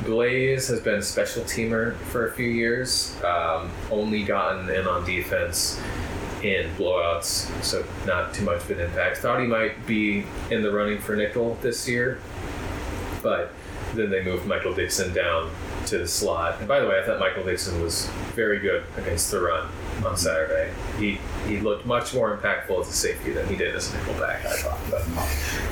[0.03, 5.05] Glaze has been a special teamer for a few years, um, only gotten in on
[5.05, 5.79] defense
[6.45, 9.17] in blowouts, so not too much of an impact.
[9.17, 12.19] Thought he might be in the running for nickel this year,
[13.23, 13.51] but
[13.95, 15.49] then they moved Michael Dixon down
[15.87, 16.59] to the slot.
[16.59, 19.69] And by the way, I thought Michael Dixon was very good against the run
[20.05, 20.71] on Saturday.
[20.99, 24.45] He he looked much more impactful as a safety than he did as a nickelback,
[24.45, 24.79] I thought.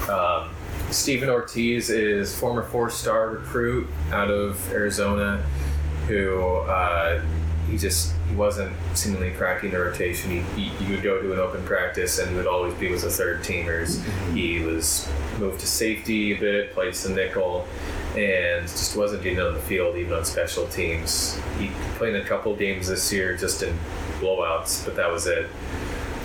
[0.07, 0.49] But um,
[0.91, 5.43] Stephen Ortiz is former four-star recruit out of Arizona,
[6.07, 7.21] who uh,
[7.73, 10.29] he just he wasn't seemingly cracking the rotation.
[10.29, 13.09] He, he, you would go to an open practice and would always be with the
[13.09, 13.97] third teamers.
[13.97, 14.35] Mm-hmm.
[14.35, 15.09] He was
[15.39, 17.67] moved to safety a bit, played some nickel,
[18.15, 21.39] and just wasn't getting on the field even on special teams.
[21.57, 23.75] He played in a couple games this year just in
[24.19, 25.49] blowouts, but that was it.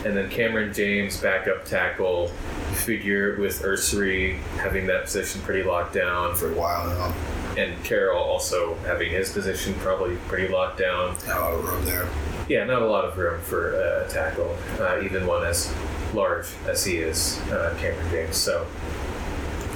[0.04, 2.28] And then Cameron James, backup tackle,
[2.74, 7.38] figure with Ersery having that position pretty locked down, For a while now.
[7.56, 11.16] And Carroll also having his position probably pretty locked down.
[11.26, 12.08] Not a lot of room there.
[12.48, 15.72] Yeah, not a lot of room for uh, a tackle, uh, even one as
[16.14, 18.37] large as he is, uh, Cameron James.
[18.37, 18.66] So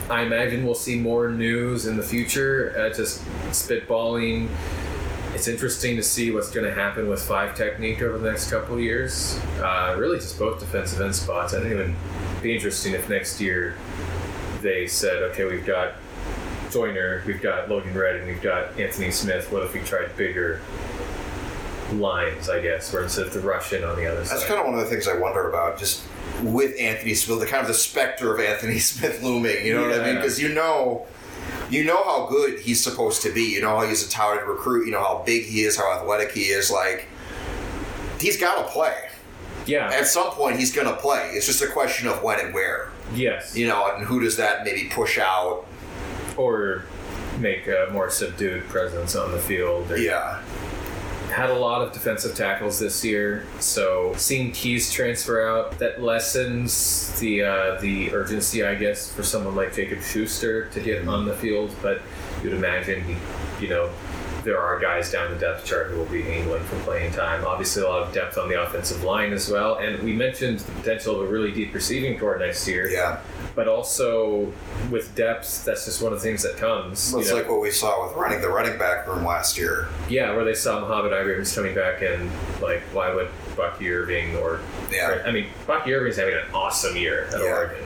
[0.08, 2.74] I imagine we'll see more news in the future.
[2.76, 4.48] Uh, just spitballing.
[5.35, 8.74] It's interesting to see what's going to happen with five technique over the next couple
[8.74, 9.38] of years.
[9.58, 11.54] Uh, really, just both defensive end spots.
[11.54, 11.94] I think it would
[12.42, 13.76] be interesting if next year
[14.61, 15.94] they said, okay, we've got
[16.72, 19.50] Joyner, we've got Logan Red, and we've got Anthony Smith.
[19.52, 20.61] What if we tried bigger
[21.92, 24.38] lines, I guess, where instead of the Russian on the other That's side?
[24.38, 26.02] That's kind of one of the things I wonder about, just
[26.42, 29.64] with Anthony Smith, the kind of the specter of Anthony Smith looming.
[29.66, 30.16] You know what I mean?
[30.16, 31.06] Because you know,
[31.70, 33.42] you know how good he's supposed to be.
[33.42, 34.87] You know how he's a touted recruit.
[34.87, 36.70] You know how big he is, how athletic he is.
[36.70, 37.06] Like,
[38.20, 39.08] he's got to play.
[39.66, 39.90] yeah.
[39.92, 41.30] At some point, he's going to play.
[41.35, 42.90] It's just a question of when and where.
[43.14, 43.54] yes.
[43.56, 45.66] You know, and who does that maybe push out?
[46.37, 46.83] Or
[47.38, 49.90] make a more subdued presence on the field.
[49.90, 50.40] Or Yeah.
[51.31, 57.18] had a lot of defensive tackles this year, so seeing Keys transfer out that lessens
[57.21, 61.33] the uh, the urgency, I guess, for someone like Jacob Schuster to get on the
[61.35, 61.75] field.
[61.81, 62.03] But
[62.45, 63.16] you'd imagine, he,
[63.64, 63.88] you know,
[64.44, 67.44] there are guys down the depth chart who will be angling for playing time.
[67.44, 70.72] Obviously, a lot of depth on the offensive line as well, and we mentioned the
[70.72, 72.88] potential of a really deep receiving corps next year.
[72.88, 73.20] Yeah.
[73.55, 74.52] But also
[74.90, 77.12] with depth, that's just one of the things that comes.
[77.12, 77.37] Well, you it's know.
[77.37, 79.88] like what we saw with running the running back room last year.
[80.09, 82.31] Yeah, where they saw Mohamed Ibrahim's coming back and
[82.62, 85.22] like, why would Bucky Irving or Yeah.
[85.26, 87.46] I mean, Bucky Irving's having an awesome year at Yeah.
[87.46, 87.85] Oregon,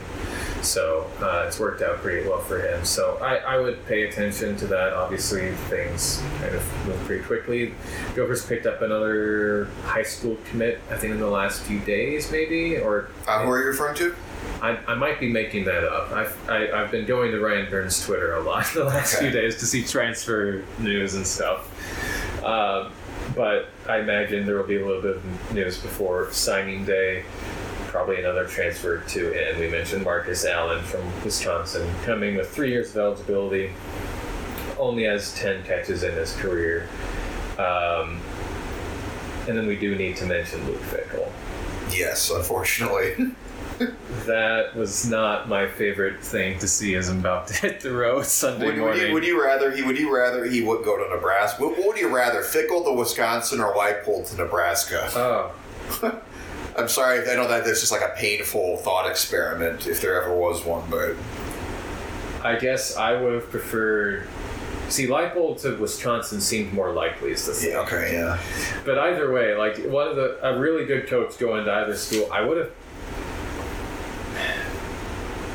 [0.63, 2.83] so uh, it's worked out pretty well for him.
[2.85, 4.93] So I, I would pay attention to that.
[4.93, 7.73] Obviously, things kind of move pretty quickly.
[8.15, 12.77] Gophers picked up another high school commit, I think, in the last few days, maybe,
[12.77, 14.15] or Uh, who are you referring to?
[14.61, 16.11] I, I might be making that up.
[16.11, 19.29] I've, I, I've been going to Ryan Burns' Twitter a lot the last Okay.
[19.29, 22.43] few days to see transfer news and stuff.
[22.43, 22.91] Um,
[23.35, 27.23] but I imagine there will be a little bit of news before signing day.
[27.87, 29.59] Probably another transfer to in.
[29.59, 33.71] We mentioned Marcus Allen from Wisconsin coming with three years of eligibility,
[34.77, 36.87] only has 10 catches in his career.
[37.57, 38.21] Um,
[39.47, 41.31] and then we do need to mention Luke Fickell.
[41.91, 43.15] Yes, unfortunately.
[44.25, 48.25] That was not my favorite thing to see as I'm about to hit the road
[48.25, 49.07] Sunday would, would, morning.
[49.07, 51.63] you, would you rather he would you rather he would go to Nebraska?
[51.63, 55.09] What, what would you rather, Fickle to Wisconsin or Leipold to Nebraska?
[55.15, 55.51] oh,
[56.77, 60.35] I'm sorry, I know that this is like a painful thought experiment if there ever
[60.35, 61.15] was one, but
[62.43, 64.27] I guess I would have preferred.
[64.89, 67.71] See, Leipold to Wisconsin seemed more likely is the thing.
[67.71, 68.39] yeah, okay, yeah.
[68.85, 72.29] But either way, like one of the a really good coach going to either school,
[72.31, 72.71] I would have.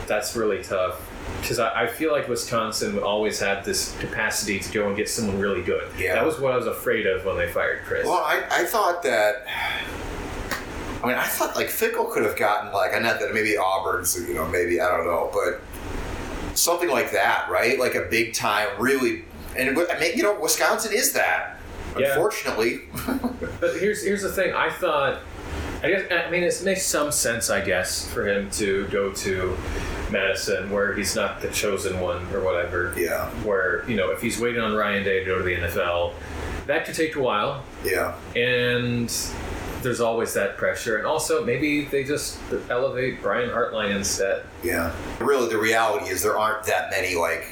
[0.07, 1.09] That's really tough
[1.41, 5.39] because I, I feel like Wisconsin always had this capacity to go and get someone
[5.39, 5.89] really good.
[5.99, 6.15] Yeah.
[6.15, 8.05] that was what I was afraid of when they fired Chryst.
[8.05, 9.47] Well, I, I thought that.
[11.03, 14.17] I mean, I thought like Fickell could have gotten like I know that maybe Auburn's,
[14.17, 15.61] you know, maybe I don't know, but
[16.57, 17.79] something like that, right?
[17.79, 19.25] Like a big time, really.
[19.57, 21.59] And I mean, you know, Wisconsin is that.
[21.99, 22.09] Yeah.
[22.09, 22.83] Unfortunately,
[23.61, 24.55] But here's here's the thing.
[24.55, 25.21] I thought,
[25.83, 29.57] I guess I mean it makes some sense, I guess, for him to go to
[30.11, 32.95] Madison, where he's not the chosen one or whatever.
[32.97, 36.15] yeah, Where you know if he's waiting on Ryan Day to go to the NFL,
[36.67, 39.11] that could take a while, yeah, and
[39.83, 40.97] there's always that pressure.
[40.97, 42.39] And also maybe they just
[42.71, 44.45] elevate Brian Hartline instead.
[44.63, 44.95] yeah.
[45.21, 47.47] Really, the reality is there aren't that many like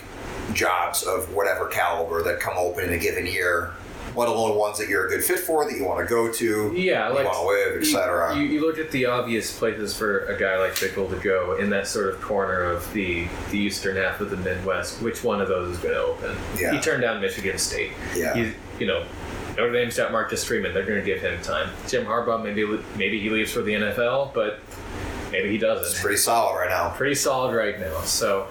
[0.52, 3.72] jobs of whatever caliber that come open in a given year.
[4.16, 6.72] Let alone ones that you're a good fit for, that you want to go to,
[6.74, 8.34] Yeah, you like want to live, etc.
[8.36, 11.70] You, you look at the obvious places for a guy like Fickell to go in
[11.70, 15.00] that sort of corner of the the eastern half of the Midwest.
[15.00, 16.36] Which one of those is going to open?
[16.58, 16.72] Yeah.
[16.72, 17.92] He turned down Michigan State.
[18.16, 18.34] Yeah.
[18.34, 19.04] He, you know,
[19.60, 20.72] Notre Dame's got Marcus Freeman.
[20.72, 21.68] They're going to give him time.
[21.86, 22.64] Jim Harbaugh maybe
[22.96, 24.60] maybe he leaves for the NFL, but
[25.30, 25.84] maybe he doesn't.
[25.84, 26.90] It's pretty solid right now.
[26.90, 28.00] Pretty solid right now.
[28.02, 28.48] So.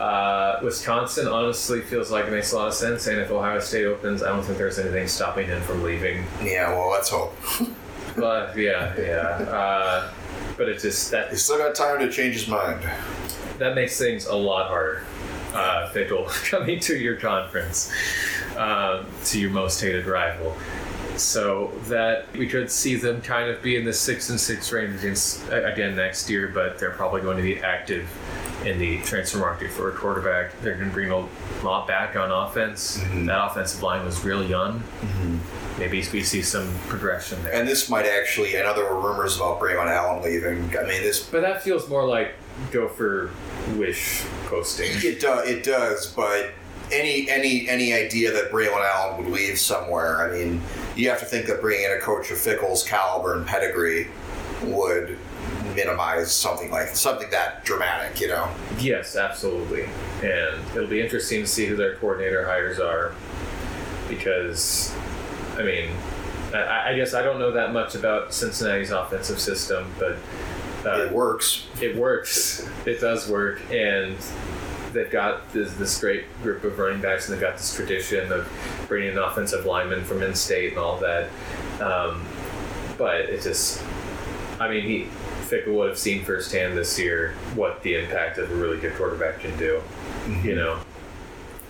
[0.00, 3.84] Uh, Wisconsin honestly feels like it makes a lot of sense, and if Ohio State
[3.84, 7.36] opens, I don't think there's anything stopping him from leaving Yeah, well, let's hope.
[8.16, 9.16] but yeah, yeah.
[9.50, 10.10] Uh,
[10.56, 12.80] but it just that He's still got time to change his mind.
[13.58, 15.02] that makes things a lot harder.
[15.52, 17.92] Uh, Fickell coming to your conference,
[18.58, 20.56] um, to your most hated rival.
[21.16, 25.00] So that we could see them kind of be in the six and six range
[25.00, 28.08] against, again next year, but they're probably going to be active
[28.64, 30.60] in the transfer market for a quarterback.
[30.60, 31.26] They're going to bring a
[31.64, 33.00] lot back on offense.
[33.14, 34.82] That offensive line was real young.
[35.78, 37.52] Maybe we see some progression there.
[37.54, 40.76] And this might actually, I know there were rumors about Braylon Allen leaving.
[40.76, 42.34] I mean, this But that feels more like
[42.70, 43.30] Gopher
[43.76, 44.90] wish posting.
[45.02, 46.50] it do, it does, but
[46.92, 50.60] any any any idea that Braylon Allen would leave somewhere, I mean,
[50.96, 54.08] you have to think that bringing in a coach of Fickell's caliber and pedigree
[54.64, 55.18] would
[55.74, 58.48] minimize something like something that dramatic, you know.
[58.78, 59.84] Yes, absolutely.
[60.22, 63.14] And it'll be interesting to see who their coordinator hires are
[64.08, 64.94] because,
[65.56, 65.90] I mean,
[66.52, 70.16] I, I guess I don't know that much about Cincinnati's offensive system, but
[70.84, 71.66] uh, it works.
[71.80, 72.68] it works.
[72.86, 74.16] It does work, and
[74.92, 78.48] they've got this, this great group of running backs, and they've got this tradition of
[78.88, 81.28] bringing an offensive lineman from in-state and all that.
[81.80, 82.24] Um,
[82.96, 83.82] but it just,
[84.58, 85.06] I mean, he
[85.48, 89.40] Fickell would have seen firsthand this year what the impact of a really good quarterback
[89.40, 89.80] can do.
[90.42, 90.78] You know,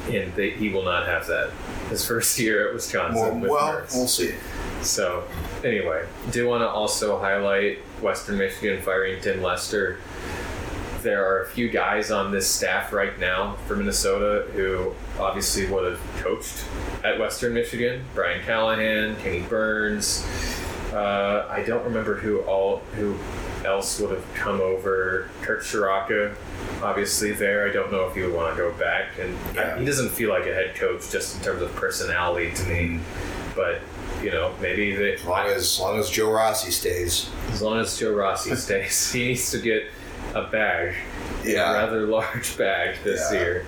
[0.09, 1.51] and they, he will not have that
[1.91, 4.35] his first year at Wisconsin Well, with well we'll see.
[4.83, 5.25] So,
[5.65, 9.99] anyway, do want to also highlight Western Michigan firing Tim Lester.
[11.03, 15.85] There are a few guys on this staff right now for Minnesota who obviously would
[15.93, 16.65] have coached
[17.05, 18.05] at Western Michigan.
[18.15, 20.27] Brian Callahan, Kenni Burns.
[20.93, 23.17] Uh, I don't remember who all who
[23.65, 25.29] else would have come over.
[25.43, 26.35] Kirk Ciarrocca,
[26.83, 27.69] obviously there.
[27.69, 29.79] I don't know if he would want to go back, and Yeah.
[29.79, 33.01] he doesn't feel like a head coach just in terms of personality to me.
[33.55, 33.81] But
[34.23, 37.31] you know, maybe they, As long as, as long as Joe Rossi stays.
[37.53, 39.85] as long as Joe Rossi stays, he needs to get
[40.35, 40.95] a bag,
[41.45, 41.71] Yeah.
[41.71, 43.41] a rather large bag this Yeah.
[43.41, 43.67] year.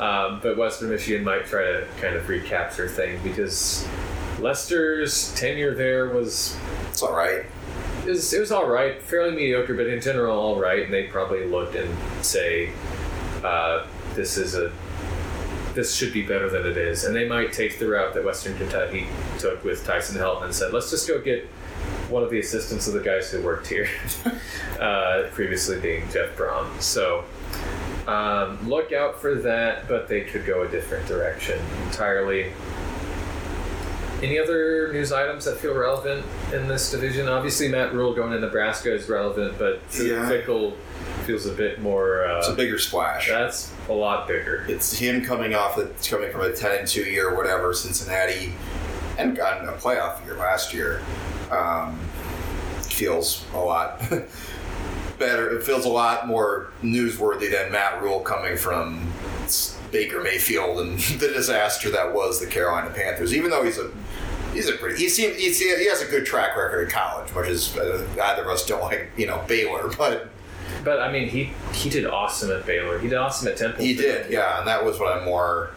[0.00, 3.86] Um, but Western Michigan might try to kind of recapture things because
[4.40, 6.56] Lester's tenure there was
[6.90, 7.44] It's all right.
[8.06, 10.84] it was, it was all right, fairly mediocre, but in general all right.
[10.84, 11.90] And they probably looked and
[12.24, 12.70] say,
[13.44, 14.70] uh, "This is a
[15.74, 18.56] this should be better than it is." And they might take the route that Western
[18.56, 19.06] Kentucky
[19.38, 21.46] took with Tyson Helton and said, "Let's just go get
[22.08, 23.88] one of the assistants of the guys who worked here,
[24.80, 27.24] uh, previously being Jeff Brohm." So.
[28.06, 32.52] Um, look out for that, but they could go a different direction entirely.
[34.22, 37.28] Any other news items that feel relevant in this division?
[37.28, 40.26] Obviously, Matt Rhule going to Nebraska is relevant, but Yeah.
[40.28, 40.72] Fickell
[41.26, 42.24] feels a bit more.
[42.24, 43.28] Uh, It's a bigger splash.
[43.28, 44.64] that's a lot bigger.
[44.68, 45.76] It's him coming off.
[45.78, 47.74] It's coming from a ten and two year, whatever.
[47.74, 48.54] Cincinnati,
[49.18, 51.02] and gotten a playoff year last year.
[51.50, 51.98] Um,
[52.82, 54.00] feels a lot
[55.18, 55.56] better.
[55.56, 59.12] It feels a lot more newsworthy than Matt Rhule coming from
[59.90, 63.34] Baker Mayfield and the disaster that was the Carolina Panthers.
[63.34, 63.90] Even though he's a
[64.52, 67.48] he's a pretty he seems he's, he has a good track record in college, much
[67.48, 70.28] as uh, either of us don't like you know Baylor, but
[70.84, 72.98] But I mean, he he did awesome at Baylor.
[72.98, 73.84] He did awesome at Temple.
[73.84, 75.70] He did, yeah, and that was what I'm more.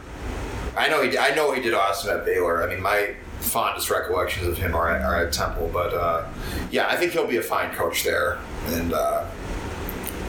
[0.76, 1.17] I know he.
[1.17, 2.63] I know he did awesome at Baylor.
[2.63, 6.26] I mean, my fondest recollections of him are at, are at Temple, but uh,
[6.72, 9.26] yeah, I think he'll be a fine coach there, and uh,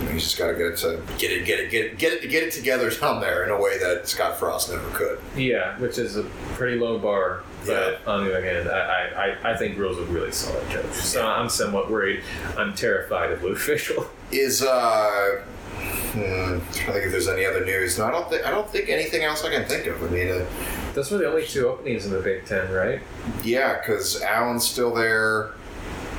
[0.03, 1.99] you know, he's just got to get it to get it, get it, get it,
[1.99, 5.19] get it, get it together down there in a way that Scott Frost never could.
[5.37, 7.43] Yeah, which is a pretty low bar.
[7.65, 10.93] But on the other hand, I, I, I think Rhule's a really solid coach.
[10.95, 12.25] So I'm somewhat worried.
[12.59, 14.09] I'm terrified of Lou Fischel.
[14.33, 15.45] Is uh,
[15.77, 17.99] hmm, I think if there's any other news.
[17.99, 20.03] No, I don't think I don't think anything else I can think of.
[20.03, 20.29] I mean.
[20.29, 20.47] Uh,
[20.95, 23.01] Those were the only two openings in the Big Ten, right?
[23.43, 25.49] Yeah, because Allen's still there.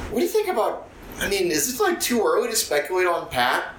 [0.09, 0.89] What do you think about?
[1.19, 3.73] I mean, is it like too early to speculate on Pat?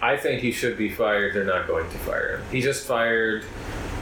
[0.00, 1.34] I think he should be fired.
[1.34, 2.42] They're not going to fire him.
[2.50, 3.44] He just fired,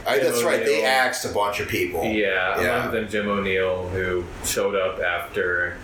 [0.07, 0.63] I, that's right.
[0.65, 2.03] They axed a bunch of people.
[2.05, 2.79] yeah, Yeah.
[2.81, 5.77] among them Jim O'Neill, who showed up after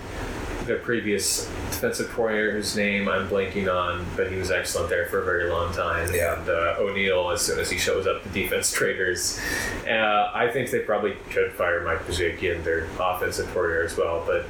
[0.68, 5.22] the previous defensive coordinator, whose name I'm blanking on, but he was excellent there for
[5.22, 6.13] a very long time.
[6.13, 6.39] Yeah.
[6.39, 9.39] And uh, O'Neill, as soon as he shows up, the defense traders.
[9.88, 14.45] Uh, I think they probably could fire Mike Bajakian, their offensive coordinator as well, but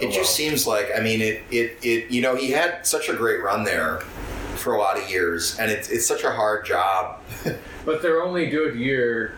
[0.00, 3.14] It just seems like I mean it, it it you know he had such a
[3.14, 4.00] great run there
[4.56, 7.20] for a lot of years, and it's it's such a hard job.
[7.84, 9.34] But their only good year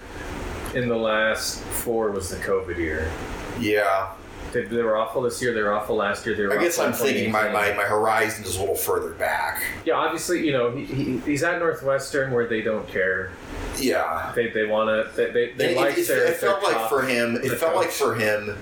[0.73, 3.11] in the last four was the COVID year.
[3.59, 4.13] yeah,
[4.57, 5.53] They, they were awful this year.
[5.53, 6.35] They were awful last year.
[6.35, 9.63] They were I guess I'm thinking my, my my horizon is a little further back.
[9.85, 13.33] Yeah, obviously, you know he, he, he's at Northwestern where they don't care.
[13.79, 15.15] Yeah, They, they want to.
[15.15, 16.25] They, they, they it, like it, their.
[16.25, 17.37] it felt their like for him.
[17.37, 18.57] It felt like for him.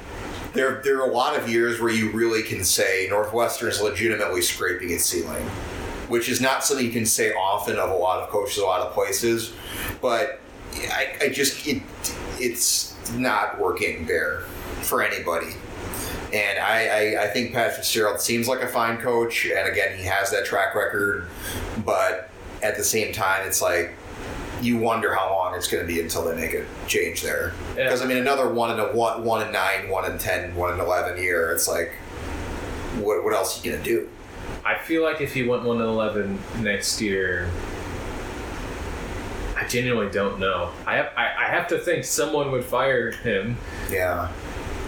[0.53, 4.43] There, there are a lot of years where you really can say Northwestern is legitimately
[4.43, 5.45] scraping its ceiling,
[6.09, 8.81] which is not something you can say often of a lot of coaches, a lot
[8.81, 9.53] of places.
[10.01, 10.41] But
[10.91, 11.83] I, I just it,
[12.41, 14.41] it's not working there
[14.83, 15.55] for anybody.
[16.35, 20.03] And I, I, I think Pat Fitzgerald seems like a fine coach, and again, he
[20.05, 21.29] has that track record.
[21.85, 22.29] But
[22.61, 23.93] at the same time, it's like
[24.61, 27.53] you wonder how long it's going to be until they make a change there.
[27.77, 27.85] Yeah.
[27.85, 30.75] Because I mean, another one in a one, one in nine, one and ten, one
[30.75, 31.53] in eleven year.
[31.53, 31.93] It's like,
[33.01, 34.09] what, what else are you going to do?
[34.65, 37.49] I feel like if he went one in eleven next year,
[39.57, 40.71] I genuinely don't know.
[40.85, 43.57] I have I, I have to think someone would fire him.
[43.91, 44.33] Yeah,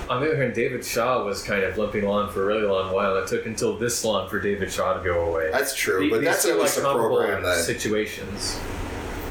[0.09, 2.93] On the other hand, David Shaw was kind of limping along for a really long
[2.95, 3.17] while.
[3.17, 5.51] It took until this long for David Shaw to go away.
[5.51, 6.01] that's true.
[6.01, 8.59] The- but that's at least a program that situations.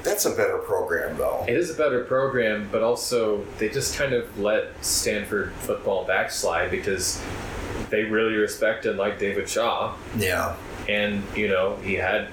[0.04, 1.46] that's a better program though.
[1.48, 6.70] It is a better program, but also they just kind of let Stanford football backslide
[6.72, 7.22] because
[7.90, 10.56] they really respect and like David Shaw, Yeah,
[10.90, 12.28] and you know he had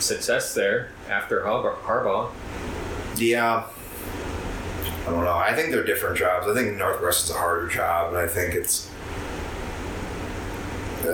[0.00, 1.42] success there after.
[1.42, 2.30] Harbaugh.
[3.16, 3.64] yeah.
[5.08, 5.36] I don't know.
[5.36, 6.46] I think they're different jobs.
[6.46, 8.90] I think Northwestern's a harder job, and I think it's.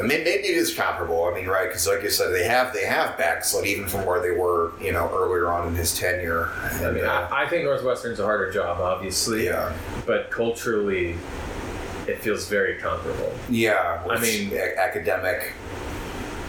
[0.02, 1.24] Maybe it is comparable.
[1.26, 1.68] I mean, right?
[1.68, 4.92] Because, like you said, they have they have backslid even from where they were, you
[4.92, 6.48] know, earlier on in his tenure.
[6.82, 9.72] I mean, uh, I, I think Northwestern's a harder job, obviously, yeah,
[10.06, 11.16] but culturally,
[12.08, 13.32] it feels very comparable.
[13.50, 14.02] yeah.
[14.10, 15.52] I mean- a- academic.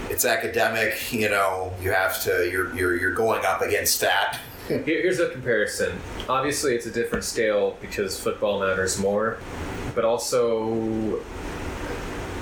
[0.09, 1.11] It's academic.
[1.11, 2.49] You know, you have to.
[2.49, 4.39] You're you're you're going up against that.
[4.67, 5.97] Here, here's a comparison.
[6.27, 9.37] Obviously, it's a different scale because football matters more,
[9.93, 11.21] but also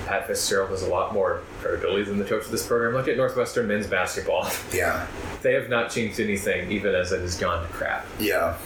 [0.06, 2.94] Pat Fitzgerald has a lot more credibility than the coach of this program.
[2.94, 4.48] Look at Northwestern men's basketball.
[4.72, 5.06] Yeah,
[5.42, 8.06] They have not changed anything, even as it has gone to crap.
[8.18, 8.56] yeah.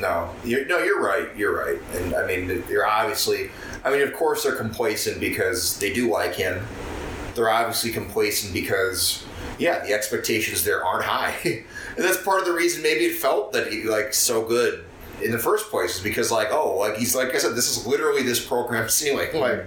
[0.00, 1.28] No, you're, no, you're right.
[1.36, 1.78] You're right.
[1.94, 3.50] And I mean, they're obviously.
[3.84, 6.66] I mean, of course, they're complacent because they do like him.
[7.36, 9.24] They're obviously complacent because,
[9.56, 11.62] yeah, the expectations there aren't high,
[11.96, 14.84] and that's part of the reason maybe it felt that he like so good
[15.22, 17.86] in the first place is because like oh like he's like I said this is
[17.86, 19.66] literally this program ceiling like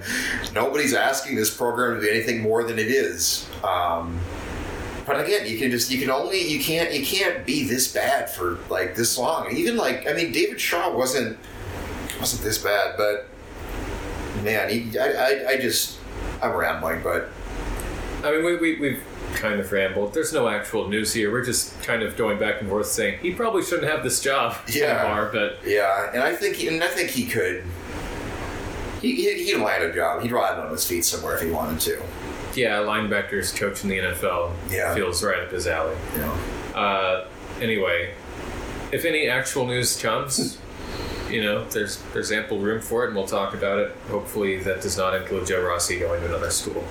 [0.54, 3.50] nobody's asking this program to be anything more than it is.
[3.64, 4.20] Um,
[5.06, 8.30] but again, you can just you can only you can't you can't be this bad
[8.30, 9.56] for like this long.
[9.56, 11.38] Even like I mean, David Shaw wasn't
[12.20, 13.28] wasn't this bad, but
[14.44, 15.98] man, he, I, I I just
[16.44, 17.30] I'm rambling, but
[18.22, 19.04] I mean, we, we, we've
[19.38, 20.14] kind of rambled.
[20.14, 21.32] There's no actual news here.
[21.32, 24.56] We're just kind of going back and forth saying he probably shouldn't have this job
[24.68, 25.06] Yeah.
[25.06, 27.64] anymore, but Yeah, and I think and I think he could.
[29.02, 30.24] He, he, he'd land a job.
[30.24, 32.02] He'd land on his feet somewhere if he wanted to.
[32.56, 34.96] yeah, linebackers coach in the NFL Yeah.
[34.96, 35.96] feels right up his alley.
[36.18, 36.34] Know.
[36.76, 37.28] Uh,
[37.62, 38.14] anyway,
[38.92, 40.58] if any actual news comes,
[41.30, 43.96] you know, there's there's ample room for it, and we'll talk about it.
[44.10, 46.84] Hopefully, that does not include Joe Rossi going to another school.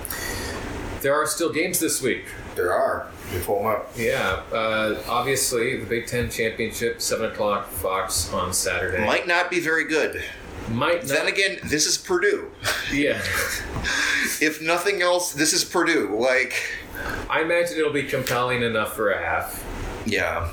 [1.06, 2.24] There are still games this week.
[2.56, 3.06] There are.
[3.32, 3.92] You pull them up.
[3.96, 9.06] Yeah, uh, obviously the Big Ten championship, seven o'clock, Fox on Saturday.
[9.06, 10.20] Might not be very good.
[10.68, 11.06] Might not.
[11.06, 12.50] Then again, this is Purdue.
[12.92, 13.20] yeah,
[14.40, 16.18] if nothing else, this is Purdue.
[16.18, 16.54] Like,
[17.30, 19.64] I imagine it'll be compelling enough for a half.
[20.06, 20.50] yeah.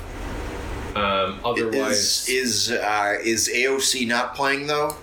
[0.94, 4.94] Um, otherwise, Is is uh, is AOC not playing though?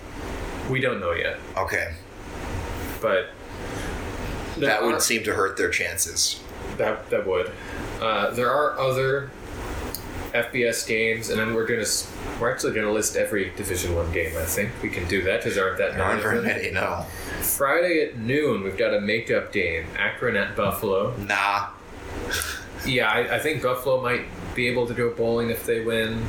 [0.70, 1.38] we don't know yet.
[1.58, 1.92] Okay,
[3.02, 3.28] But
[4.62, 6.40] there that are- would seem to hurt their chances.
[6.78, 7.50] That that would.
[8.00, 9.30] Uh, there are other
[10.32, 11.84] FBS games, and then we're gonna
[12.40, 14.32] we're actually gonna list every Division One game.
[14.36, 16.40] I think we can do that because aren't that There aren't many.
[16.40, 16.70] very many.
[16.70, 17.04] No.
[17.42, 21.14] Friday at noon, we've got a makeup game: Akron at Buffalo.
[21.18, 21.66] Nah.
[22.86, 24.22] Yeah, I, I think Buffalo might
[24.54, 26.24] be able to go bowling if they win,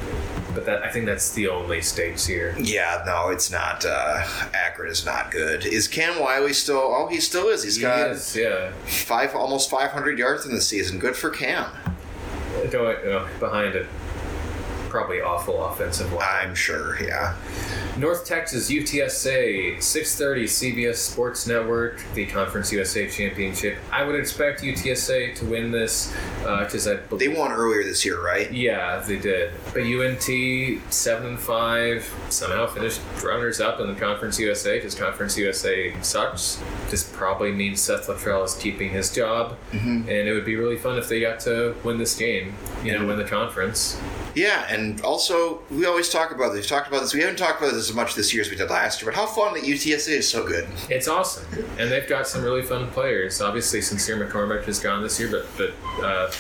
[0.53, 2.55] but that I think that's the only stakes here.
[2.59, 3.85] Yeah, no, it's not.
[3.85, 5.65] Uh, Akron is not good.
[5.65, 6.77] Is Cam Wiley still?
[6.77, 7.63] Oh, he still is.
[7.63, 8.71] He's got Yes, yeah.
[8.85, 10.99] five, almost 500 yards in the season.
[10.99, 11.65] Good for Cam.
[12.71, 13.87] Going uh, behind it,
[14.93, 16.49] probably awful offensive line.
[16.49, 17.03] I'm sure.
[17.03, 17.35] Yeah.
[17.97, 23.79] North Texas UTSA 6:30 CBS Sports Network the Conference USA Championship.
[23.91, 26.15] I would expect UTSA to win this
[26.45, 28.51] uh, because I believe They won earlier this year, right?
[28.51, 29.51] yeah they did.
[29.73, 30.29] But UNT
[30.93, 36.61] seven and five somehow finished runners up in the Conference USA because Conference USA sucks.
[36.91, 40.07] This probably means Seth Littrell is keeping his job, mm-hmm.
[40.07, 42.53] and it would be really fun if they got to win this game.
[42.83, 43.07] You know, mm-hmm.
[43.07, 43.99] win the conference.
[44.35, 46.61] Yeah, and also we always talk about this.
[46.61, 47.13] We've talked about this.
[47.13, 49.11] We haven't talked about this as much this year as we did last year.
[49.11, 50.67] But how fun that UTSA is so good.
[50.89, 51.45] It's awesome,
[51.77, 53.41] and they've got some really fun players.
[53.41, 56.31] Obviously, Sincere McCormick has gone this year, but but uh,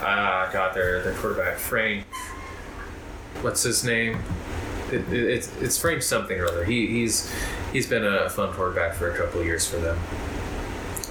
[0.00, 2.04] ah, their their quarterback Frank,
[3.42, 4.18] what's his name?
[4.92, 6.64] It, it, it's it's Frank something or other.
[6.64, 7.32] He he's
[7.72, 9.98] he's been a fun quarterback for a couple years for them.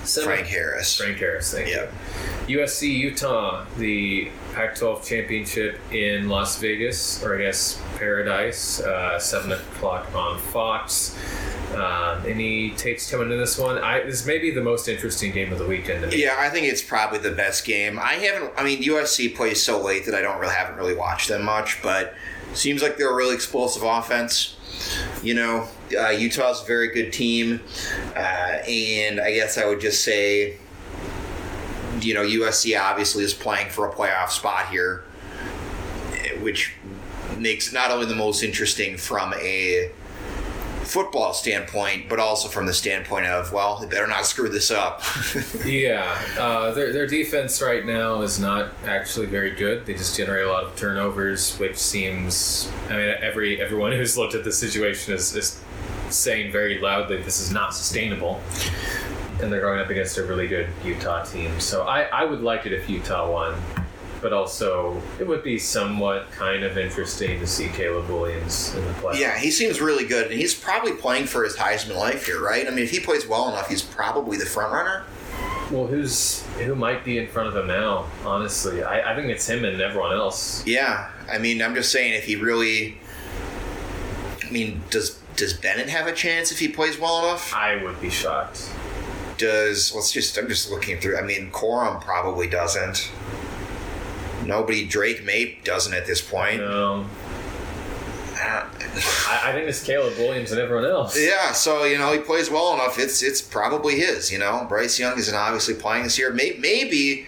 [0.05, 0.95] Seven- Frank Harris.
[0.97, 1.85] Frank Harris, thank Yeah.
[2.47, 2.59] you.
[2.59, 10.07] USC Utah, the Pac-12 championship in Las Vegas, or I guess Paradise, uh, seven o'clock
[10.15, 11.15] on Fox.
[11.73, 13.77] Um, any takes coming in this one?
[13.79, 16.01] I this may be the most interesting game of the weekend.
[16.03, 16.21] To me.
[16.23, 17.99] Yeah, I think it's probably the best game.
[17.99, 18.51] I haven't.
[18.55, 21.81] I mean, USC plays so late that I don't really haven't really watched them much,
[21.81, 22.13] but
[22.53, 24.54] seems like they're a really explosive offense.
[25.23, 27.61] You know, uh, Utah's a very good team,
[28.15, 30.57] uh, and I guess I would just say,
[32.01, 35.03] you know, USC obviously is playing for a playoff spot here,
[36.41, 36.73] which
[37.37, 39.91] makes not only the most interesting from a
[40.85, 45.01] football standpoint, but also from the standpoint of, well, they better not screw this up.
[45.65, 49.85] Yeah, uh, their, their defense right now is not actually very good.
[49.85, 52.71] They just generate a lot of turnovers, which seems.
[52.89, 55.59] I mean, every everyone who's looked at the situation is, is
[56.09, 58.41] saying very loudly this is not sustainable.
[59.41, 61.59] And they're going up against a really good Utah team.
[61.59, 63.55] So I, I would like it if Utah won,
[64.25, 68.91] but also it would be somewhat kind of interesting to see Caleb Williams in the
[68.93, 69.19] playoffs.
[69.19, 72.65] Yeah, he seems really good, and he's probably playing for his Heisman life here, right?
[72.65, 75.03] I mean, if he plays well enough, he's probably the front runner.
[75.69, 78.07] Well, who's who might be in front of him now?
[78.25, 80.65] Honestly, I, I think it's him and everyone else.
[80.65, 82.97] Yeah, I mean, I'm just saying if he really,
[84.43, 87.53] I mean, does does Bennett have a chance if he plays well enough?
[87.53, 88.71] I would be shocked.
[89.37, 91.19] Does let's just I'm just looking through.
[91.19, 93.11] I mean, Corum probably doesn't.
[94.45, 96.59] Nobody Drake Maye doesn't at this point.
[96.61, 97.05] No,
[98.35, 98.67] Uh,
[99.27, 101.17] I, I think it's Caleb Williams and everyone else.
[101.19, 102.99] Yeah, so you know he plays well enough.
[102.99, 104.31] It's it's probably his.
[104.31, 106.31] You know, Bryce Young isn't obviously playing this year.
[106.33, 107.25] Maybe maybe,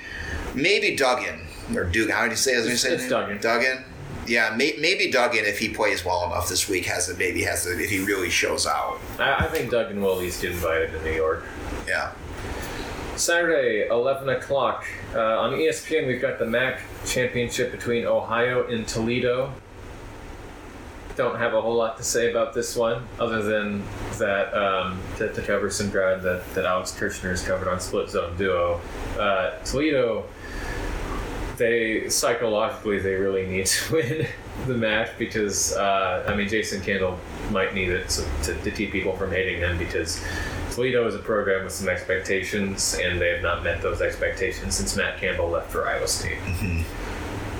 [0.54, 1.40] maybe Duggan
[1.76, 2.16] or Dugan.
[2.16, 2.62] How do you say?
[2.62, 3.08] Do you say It's?
[3.10, 3.40] Duggan.
[3.42, 3.84] Duggan.
[4.28, 7.66] Yeah, may, maybe Duggan if he plays well enough this week has a maybe has
[7.66, 9.00] a, if he really shows out.
[9.18, 11.46] I, I think Duggan will at least get invited to New York.
[11.88, 12.12] Yeah.
[13.18, 14.86] Saturday, 11 o'clock.
[15.14, 19.52] Uh, on ESPN, we've got the MAC championship between Ohio and Toledo.
[21.16, 23.84] Don't have a whole lot to say about this one, other than
[24.20, 28.10] that um, to, to cover some ground that, that Alex Kirshner has covered on Split
[28.10, 28.80] Zone Duo.
[29.18, 30.26] Uh, Toledo,
[31.58, 34.28] they psychologically they really need to win
[34.66, 37.20] the match because uh, I mean Jason Candle
[37.52, 40.24] might need it to, to, to keep people from hating him because
[40.72, 44.96] Toledo is a program with some expectations and they have not met those expectations since
[44.96, 46.40] Matt Campbell left for Iowa State.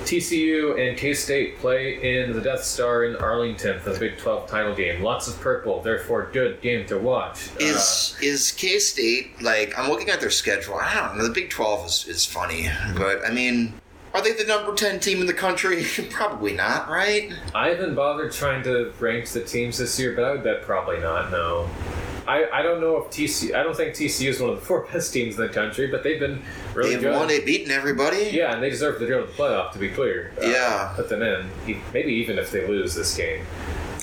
[0.08, 4.48] TCU and K State play in the Death Star in Arlington for the Big 12
[4.48, 5.02] title game.
[5.02, 7.48] Lots of purple, therefore good game to watch.
[7.50, 9.78] Uh, Is is K State like?
[9.78, 10.76] I'm looking at their schedule.
[10.76, 11.24] I don't know.
[11.26, 13.74] The Big Twelve is, is funny, but I mean,
[14.18, 15.84] are they the number ten team in the country?
[16.10, 17.32] Probably not, right?
[17.54, 20.98] I haven't bothered trying to rank the teams this year, but I would bet probably
[21.00, 21.30] not.
[21.30, 21.68] No,
[22.26, 23.54] I, I don't know if TCU.
[23.54, 26.02] I don't think TCU is one of the four best teams in the country, but
[26.02, 26.42] they've been
[26.74, 27.14] really They've good.
[27.14, 27.28] won.
[27.28, 28.30] They've beaten everybody.
[28.32, 29.72] yeah, and they deserve to go to the playoff.
[29.72, 30.92] To be clear, Uh, Yeah.
[30.96, 31.48] Put them in.
[31.94, 33.44] Maybe even if they lose this game,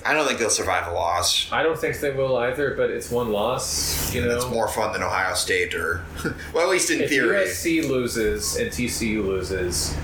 [0.05, 1.51] I don't think they'll survive a loss.
[1.51, 2.75] I don't think they will either.
[2.75, 4.13] But it's one loss.
[4.13, 6.03] You know, It's more fun than Ohio State, or
[6.53, 7.43] well, at least in theory.
[7.43, 7.81] if theory.
[7.83, 9.97] USC loses and TCU loses,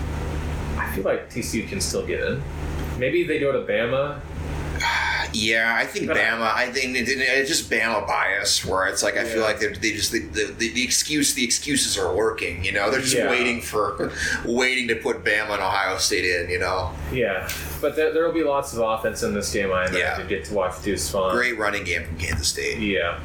[0.78, 2.42] I feel like TCU can still get in.
[2.98, 4.20] Maybe they go to Bama.
[5.34, 6.54] Yeah, I think But- Bama.
[6.54, 9.74] I think it, it- it's just Bama bias, where it's like I feel like they're,
[9.74, 12.64] they just the, the, the, the excuse the excuses are working.
[12.66, 13.30] You know, they're just Yeah.
[13.30, 14.12] waiting for
[14.46, 16.50] waiting to put Bama and Ohio State in.
[16.50, 17.48] You know, Yeah,
[17.80, 19.72] but there, will be lots of offense in this game.
[19.72, 19.98] I imagine.
[20.00, 20.24] Yeah.
[20.24, 21.34] Get to watch Deuce Vaughn.
[21.34, 22.80] great running game from Kansas State.
[22.80, 23.20] Yeah.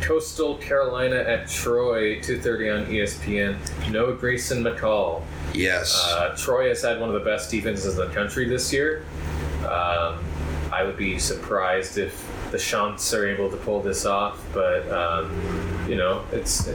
[0.00, 3.90] Coastal Carolina at Troy, 2.30 on ESPN.
[3.90, 5.22] No Grayson McCall.
[5.52, 9.04] Yes, Uh, Troy has had one of the best defenses in the country this year.
[9.68, 10.18] Um,
[10.72, 15.86] I would be surprised if the Chants are able to pull this off, but um,
[15.88, 16.70] you know, it's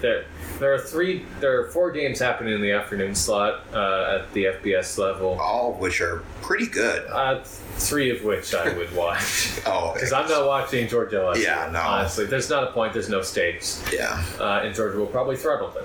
[0.00, 0.24] there.
[0.58, 4.44] There are three, there are four games happening in the afternoon slot uh, at the
[4.44, 5.38] FBS level.
[5.40, 7.06] all of which are pretty good.
[7.08, 11.16] Uh, three of which I would watch Oh, because I'm not watching Georgia.
[11.16, 11.80] LSU, Yeah, no.
[11.80, 12.92] Honestly, there's not a point.
[12.92, 14.22] There's no stakes yeah.
[14.40, 15.84] uh, and Georgia will probably throttle them.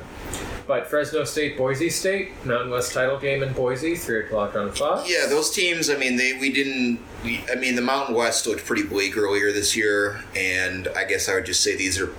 [0.66, 5.10] But Fresno State, Boise State, Mountain West title game in Boise, three o'clock on Fox.
[5.10, 5.90] Yeah, those teams.
[5.90, 7.00] I mean, they we didn't.
[7.24, 11.28] We, I mean, the Mountain West looked pretty bleak earlier this year, and I guess
[11.28, 12.14] I would just say these are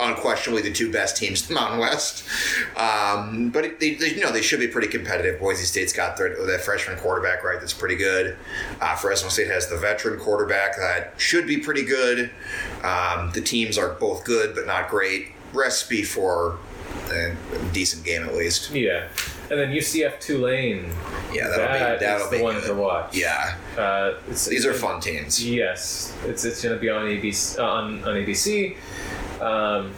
[0.00, 2.24] unquestionably the two best teams in the Mountain West.
[2.76, 5.40] Um, but it, they, they, you know, they should be pretty competitive.
[5.40, 7.58] Boise State's got their, that freshman quarterback right.
[7.60, 8.36] That's pretty good.
[8.80, 12.30] Uh, Fresno State has the veteran quarterback that should be pretty good.
[12.82, 15.28] Um, the teams are both good, but not great.
[15.52, 16.58] Recipe for
[17.10, 17.34] a
[17.72, 18.70] decent game at least.
[18.72, 19.08] Yeah.
[19.48, 20.90] And then UCF Tulane.
[21.32, 22.66] Yeah, that'll That be that'll be the one good.
[22.66, 23.16] to watch.
[23.16, 25.44] Yeah, Uh, these are fun teams.
[25.44, 27.56] Yes, it's it's going to be on ABC.
[27.58, 28.76] Uh, on on ABC.
[29.40, 29.92] Um,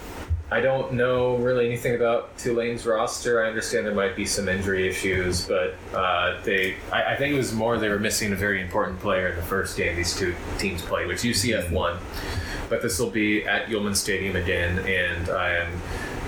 [0.51, 3.45] I don't know really anything about Tulane's roster.
[3.45, 7.37] I understand there might be some injury issues, but uh, they I, I think it
[7.37, 10.35] was more they were missing a very important player in the first game these two
[10.59, 11.99] teams played, which UCF won.
[12.71, 15.73] But this will be at Yulman Stadium again, and I am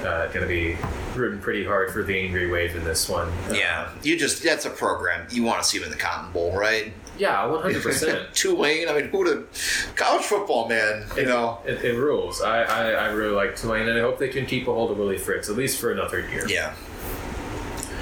[0.05, 0.77] uh, going to be
[1.15, 3.33] rooting pretty hard for the Angry Wave in this one.
[3.51, 6.55] Yeah, you just that's a program you want to see them in the Cotton Bowl,
[6.55, 6.93] right?
[7.21, 8.29] Yeah, one hundred percent.
[8.35, 9.47] Tulane, I mean, who to
[9.95, 11.05] college football, man?
[11.17, 12.41] You know, It, it rules.
[12.41, 14.97] I, I, I really like Tulane, and I hope they can keep a hold of
[14.99, 16.49] Willie Fritz at least for another year.
[16.49, 16.75] yeah,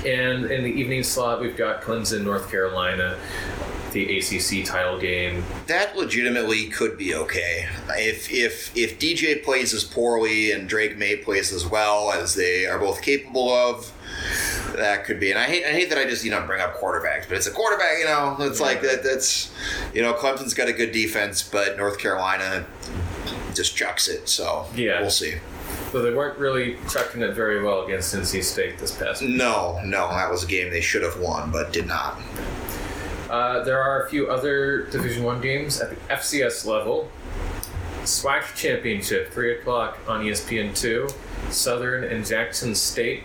[0.05, 3.19] And in the evening slot, we've got Clemson, North Carolina,
[3.93, 5.43] the ACC title game.
[5.67, 7.67] that legitimately could be okay
[7.97, 12.67] if if if DJ plays as poorly and Drake Maye plays as well as they
[12.67, 13.91] are both capable of.
[14.77, 16.77] That could be, and I hate I hate that I just you know bring up
[16.79, 17.99] quarterbacks, but it's a quarterback.
[17.99, 19.03] You know, it's like that.
[19.03, 19.51] That's
[19.95, 22.67] you know, Clemson's got a good defense, but North Carolina
[23.55, 24.29] just chucks it.
[24.29, 25.01] So Yeah.
[25.01, 25.35] we'll see.
[25.93, 29.31] So they weren't really chucking it very well against NC State this past week.
[29.31, 32.21] No, no, that was a game they should have won, but did not.
[33.31, 37.11] Uh, there are a few other Division One games at the FCS level.
[38.05, 41.09] SWAC Championship, 3 o'clock on ESPN 2.
[41.51, 43.23] Southern and Jackson State.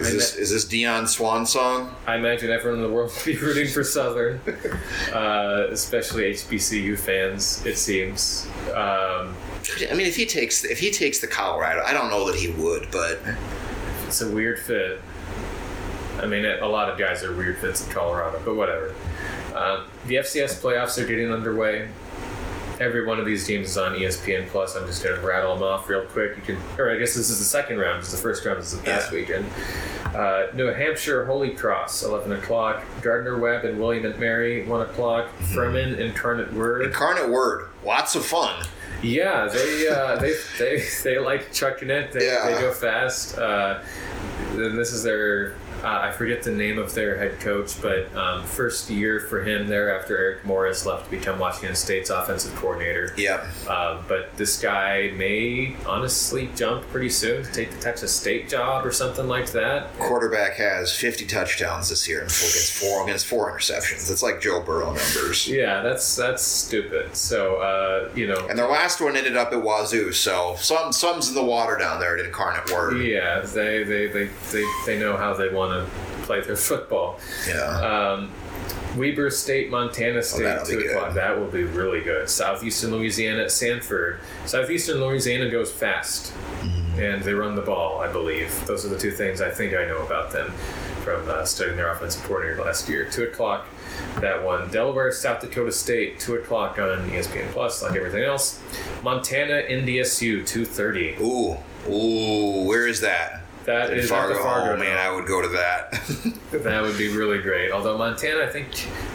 [0.00, 1.94] Is this is this Deion Swan song?
[2.06, 4.40] I imagine everyone in the world will be rooting for Southern,
[5.12, 7.64] uh, especially HBCU fans.
[7.64, 8.46] It seems.
[8.74, 9.34] Um,
[9.90, 12.50] I mean, if he takes if he takes the Colorado, I don't know that he
[12.50, 13.20] would, but
[14.06, 15.00] it's a weird fit.
[16.20, 18.94] I mean, a lot of guys are weird fits in Colorado, but whatever.
[19.54, 21.88] Uh, the FCS playoffs are getting underway.
[22.80, 24.74] Every one of these teams is on ESPN Plus.
[24.76, 26.36] I'm just going to rattle them off real quick.
[26.36, 28.00] You can, or I guess this is the second round.
[28.00, 29.18] Because the first round is the past Yeah.
[29.18, 29.46] weekend.
[30.14, 32.82] Uh, New Hampshire Holy Cross, 11 o'clock.
[33.02, 35.28] Gardner Webb and William and Mary, 1 o'clock.
[35.54, 36.82] Furman Incarnate Word.
[36.86, 38.64] Incarnate Word, lots of fun.
[39.02, 42.12] Yeah, they uh, they they they like chucking it.
[42.12, 42.46] They, Yeah.
[42.46, 43.36] they go fast.
[43.38, 43.80] Uh,
[44.52, 45.54] and this is their
[45.84, 49.66] Uh, I forget the name of their head coach, but um, first year for him
[49.68, 53.12] there after Eric Morris left to become Washington State's offensive coordinator.
[53.18, 53.46] Yep.
[53.68, 58.86] Uh, but this guy may honestly jump pretty soon to take the Texas State job
[58.86, 59.92] or something like that.
[59.98, 64.10] Quarterback has 50 touchdowns this year and four against four against four interceptions.
[64.10, 65.46] It's like Joe Burrow numbers.
[65.46, 67.14] Yeah, that's that's stupid.
[67.14, 71.28] So uh, you know, And their last one ended up at Wazoo, so some some's
[71.28, 73.02] in the water down there at Incarnate Word.
[73.02, 75.90] yeah, they they, they, they, they know how they want to
[76.26, 77.18] play their football.
[77.48, 77.62] Yeah.
[78.12, 78.30] Um,
[78.96, 81.14] Weber State, Montana State, that'll be two o'clock.
[81.14, 82.30] That will be really good.
[82.30, 84.18] Southeastern Louisiana at Samford.
[84.46, 87.00] Southeastern Louisiana goes fast, Mm-hmm.
[87.00, 88.00] and they run the ball.
[88.00, 90.50] I believe those are the two things I think I know about them
[91.02, 93.04] from uh, studying their offensive coordinator last year.
[93.10, 93.66] Two o'clock.
[94.20, 94.70] That one.
[94.70, 98.60] Delaware, South Dakota State, two o'clock on ESPN Plus, like everything else.
[99.02, 101.16] Montana, NDSU, two thirty.
[101.20, 101.56] Ooh.
[101.90, 103.42] Ooh, where is that?
[103.64, 104.34] That In Fargo.
[104.42, 104.74] Fargo.
[104.74, 104.98] oh man.
[104.98, 106.00] I would go to that.
[106.64, 107.72] That would be really great.
[107.72, 108.68] Although Montana, I think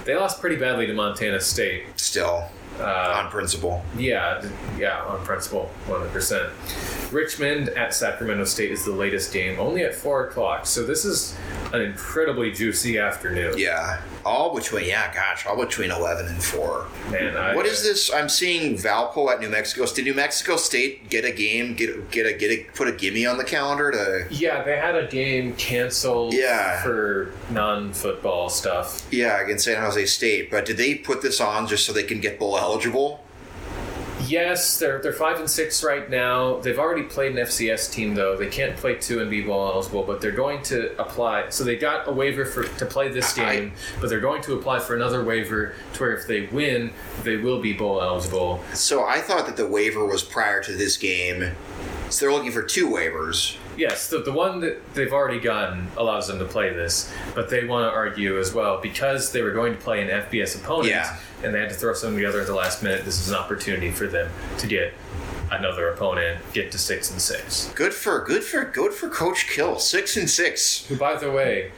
[0.03, 1.85] they lost pretty badly to Montana State.
[1.95, 3.81] Still, Uh, on principle.
[3.97, 4.45] yeah,
[4.77, 6.49] yeah, on principle, 100%.
[7.11, 10.65] Richmond at Sacramento State is the latest game, only at 4 o'clock.
[10.65, 11.35] So this is
[11.73, 13.57] an incredibly juicy afternoon.
[13.57, 14.01] Yeah.
[14.25, 16.87] All between yeah, gosh, all between eleven and four.
[17.09, 18.11] Man, I, What is this?
[18.13, 19.85] I'm seeing Valpo at New Mexico.
[19.87, 21.73] Did New Mexico State get a game?
[21.73, 24.27] Get get a get a put a gimme on the calendar to?
[24.29, 26.83] Yeah, they had a game canceled Yeah.
[26.83, 29.07] for non football stuff.
[29.09, 30.51] Yeah, against San Jose State.
[30.51, 33.23] But did they put this on just so they can get bowl eligible?
[34.29, 36.59] Yes, they're they're five and six right now.
[36.59, 38.37] They've already played an FCS team though.
[38.37, 41.49] They can't play two and be bowl eligible, but they're going to apply.
[41.49, 44.53] So they got a waiver for to play this I- game, but they're going to
[44.53, 46.91] apply for another waiver to where if they win,
[47.23, 48.63] they will be bowl eligible.
[48.73, 51.51] So I thought that the waiver was prior to this game.
[52.11, 53.57] So they're looking for two waivers.
[53.79, 57.65] Yes, the, the one that they've already gotten allows them to play this, but they
[57.65, 61.17] want to argue as well because they were going to play an FBS opponent Yeah.
[61.43, 63.05] and they had to throw something together at the last minute.
[63.05, 64.93] This is an opportunity for them to get
[65.51, 67.71] another opponent, get to six and six.
[67.73, 69.79] Good for good for good for Coach Kill.
[69.79, 70.85] Six and six.
[70.87, 71.71] Who, by the way,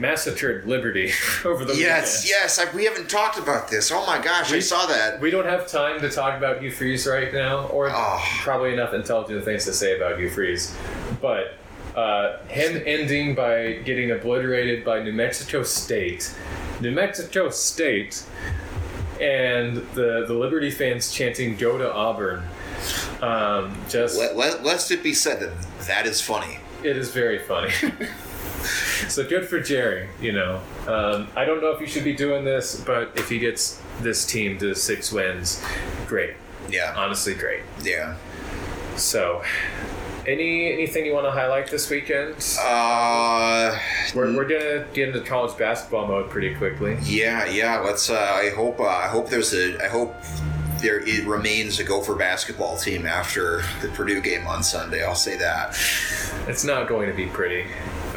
[0.00, 1.12] massacred Liberty
[1.44, 2.40] over the Yes, weekend.
[2.42, 2.58] yes.
[2.58, 3.90] I, we haven't talked about this.
[3.92, 5.20] Oh my gosh, I We- saw that.
[5.20, 8.22] We don't have time to talk about Hugh Freeze right now, or Oh.
[8.42, 10.74] probably enough intelligent things to say about Hugh Freeze.
[11.20, 11.54] But
[11.96, 16.34] uh, him ending by getting obliterated by New Mexico State,
[16.80, 18.22] New Mexico State,
[19.20, 22.42] and the the Liberty fans chanting "Go to Auburn."
[23.20, 25.52] Um, just Let, let, lest it be said that
[25.86, 26.58] that is funny.
[26.82, 27.72] it is very funny.
[29.10, 30.08] so good for Jerry.
[30.20, 33.38] You know, um, I don't know if he should be doing this, but if he
[33.38, 35.62] gets this team to six wins,
[36.06, 36.34] great.
[36.70, 37.62] Yeah, Honestly, great.
[37.82, 38.16] yeah.
[38.96, 39.42] So,
[40.26, 42.34] any anything you want to highlight this weekend?
[42.62, 43.76] Uh,
[44.14, 46.96] We're, we're gonna get into college basketball mode pretty quickly.
[47.04, 47.78] yeah, yeah.
[47.80, 48.10] Let's.
[48.10, 48.78] Uh, I hope.
[48.80, 49.82] Uh, I hope there's a.
[49.82, 50.14] I hope
[50.80, 55.04] there it remains a Gopher basketball team after the Purdue game on Sunday.
[55.04, 55.70] I'll say that.
[56.46, 57.66] It's not going to be pretty,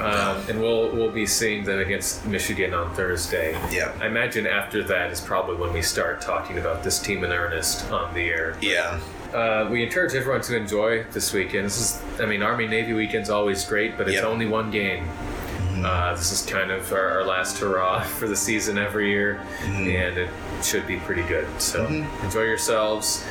[0.03, 3.53] um, and we'll we'll be seeing them against Michigan on Thursday.
[3.71, 3.93] Yeah.
[4.01, 7.89] I imagine after that is probably when we start talking about this team in earnest
[7.91, 8.57] on the air.
[8.61, 8.99] Yeah.
[9.33, 11.65] Uh, we encourage everyone to enjoy this weekend.
[11.65, 14.25] This is, I mean, Army Navy weekend's always great, but it's Yep.
[14.25, 15.07] only one game.
[15.83, 20.17] Uh, this is kind of our, our last hurrah for the season every year, and
[20.17, 20.29] it
[20.61, 21.47] should be pretty good.
[21.59, 21.85] So
[22.23, 23.25] enjoy yourselves,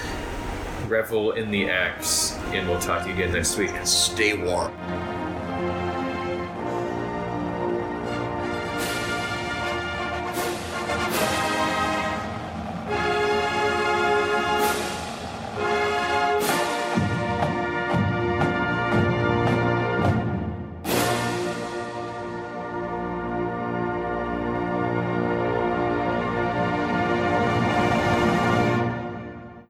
[0.89, 3.71] revel in the acts, and we'll talk to you again next week.
[3.85, 4.73] Stay warm.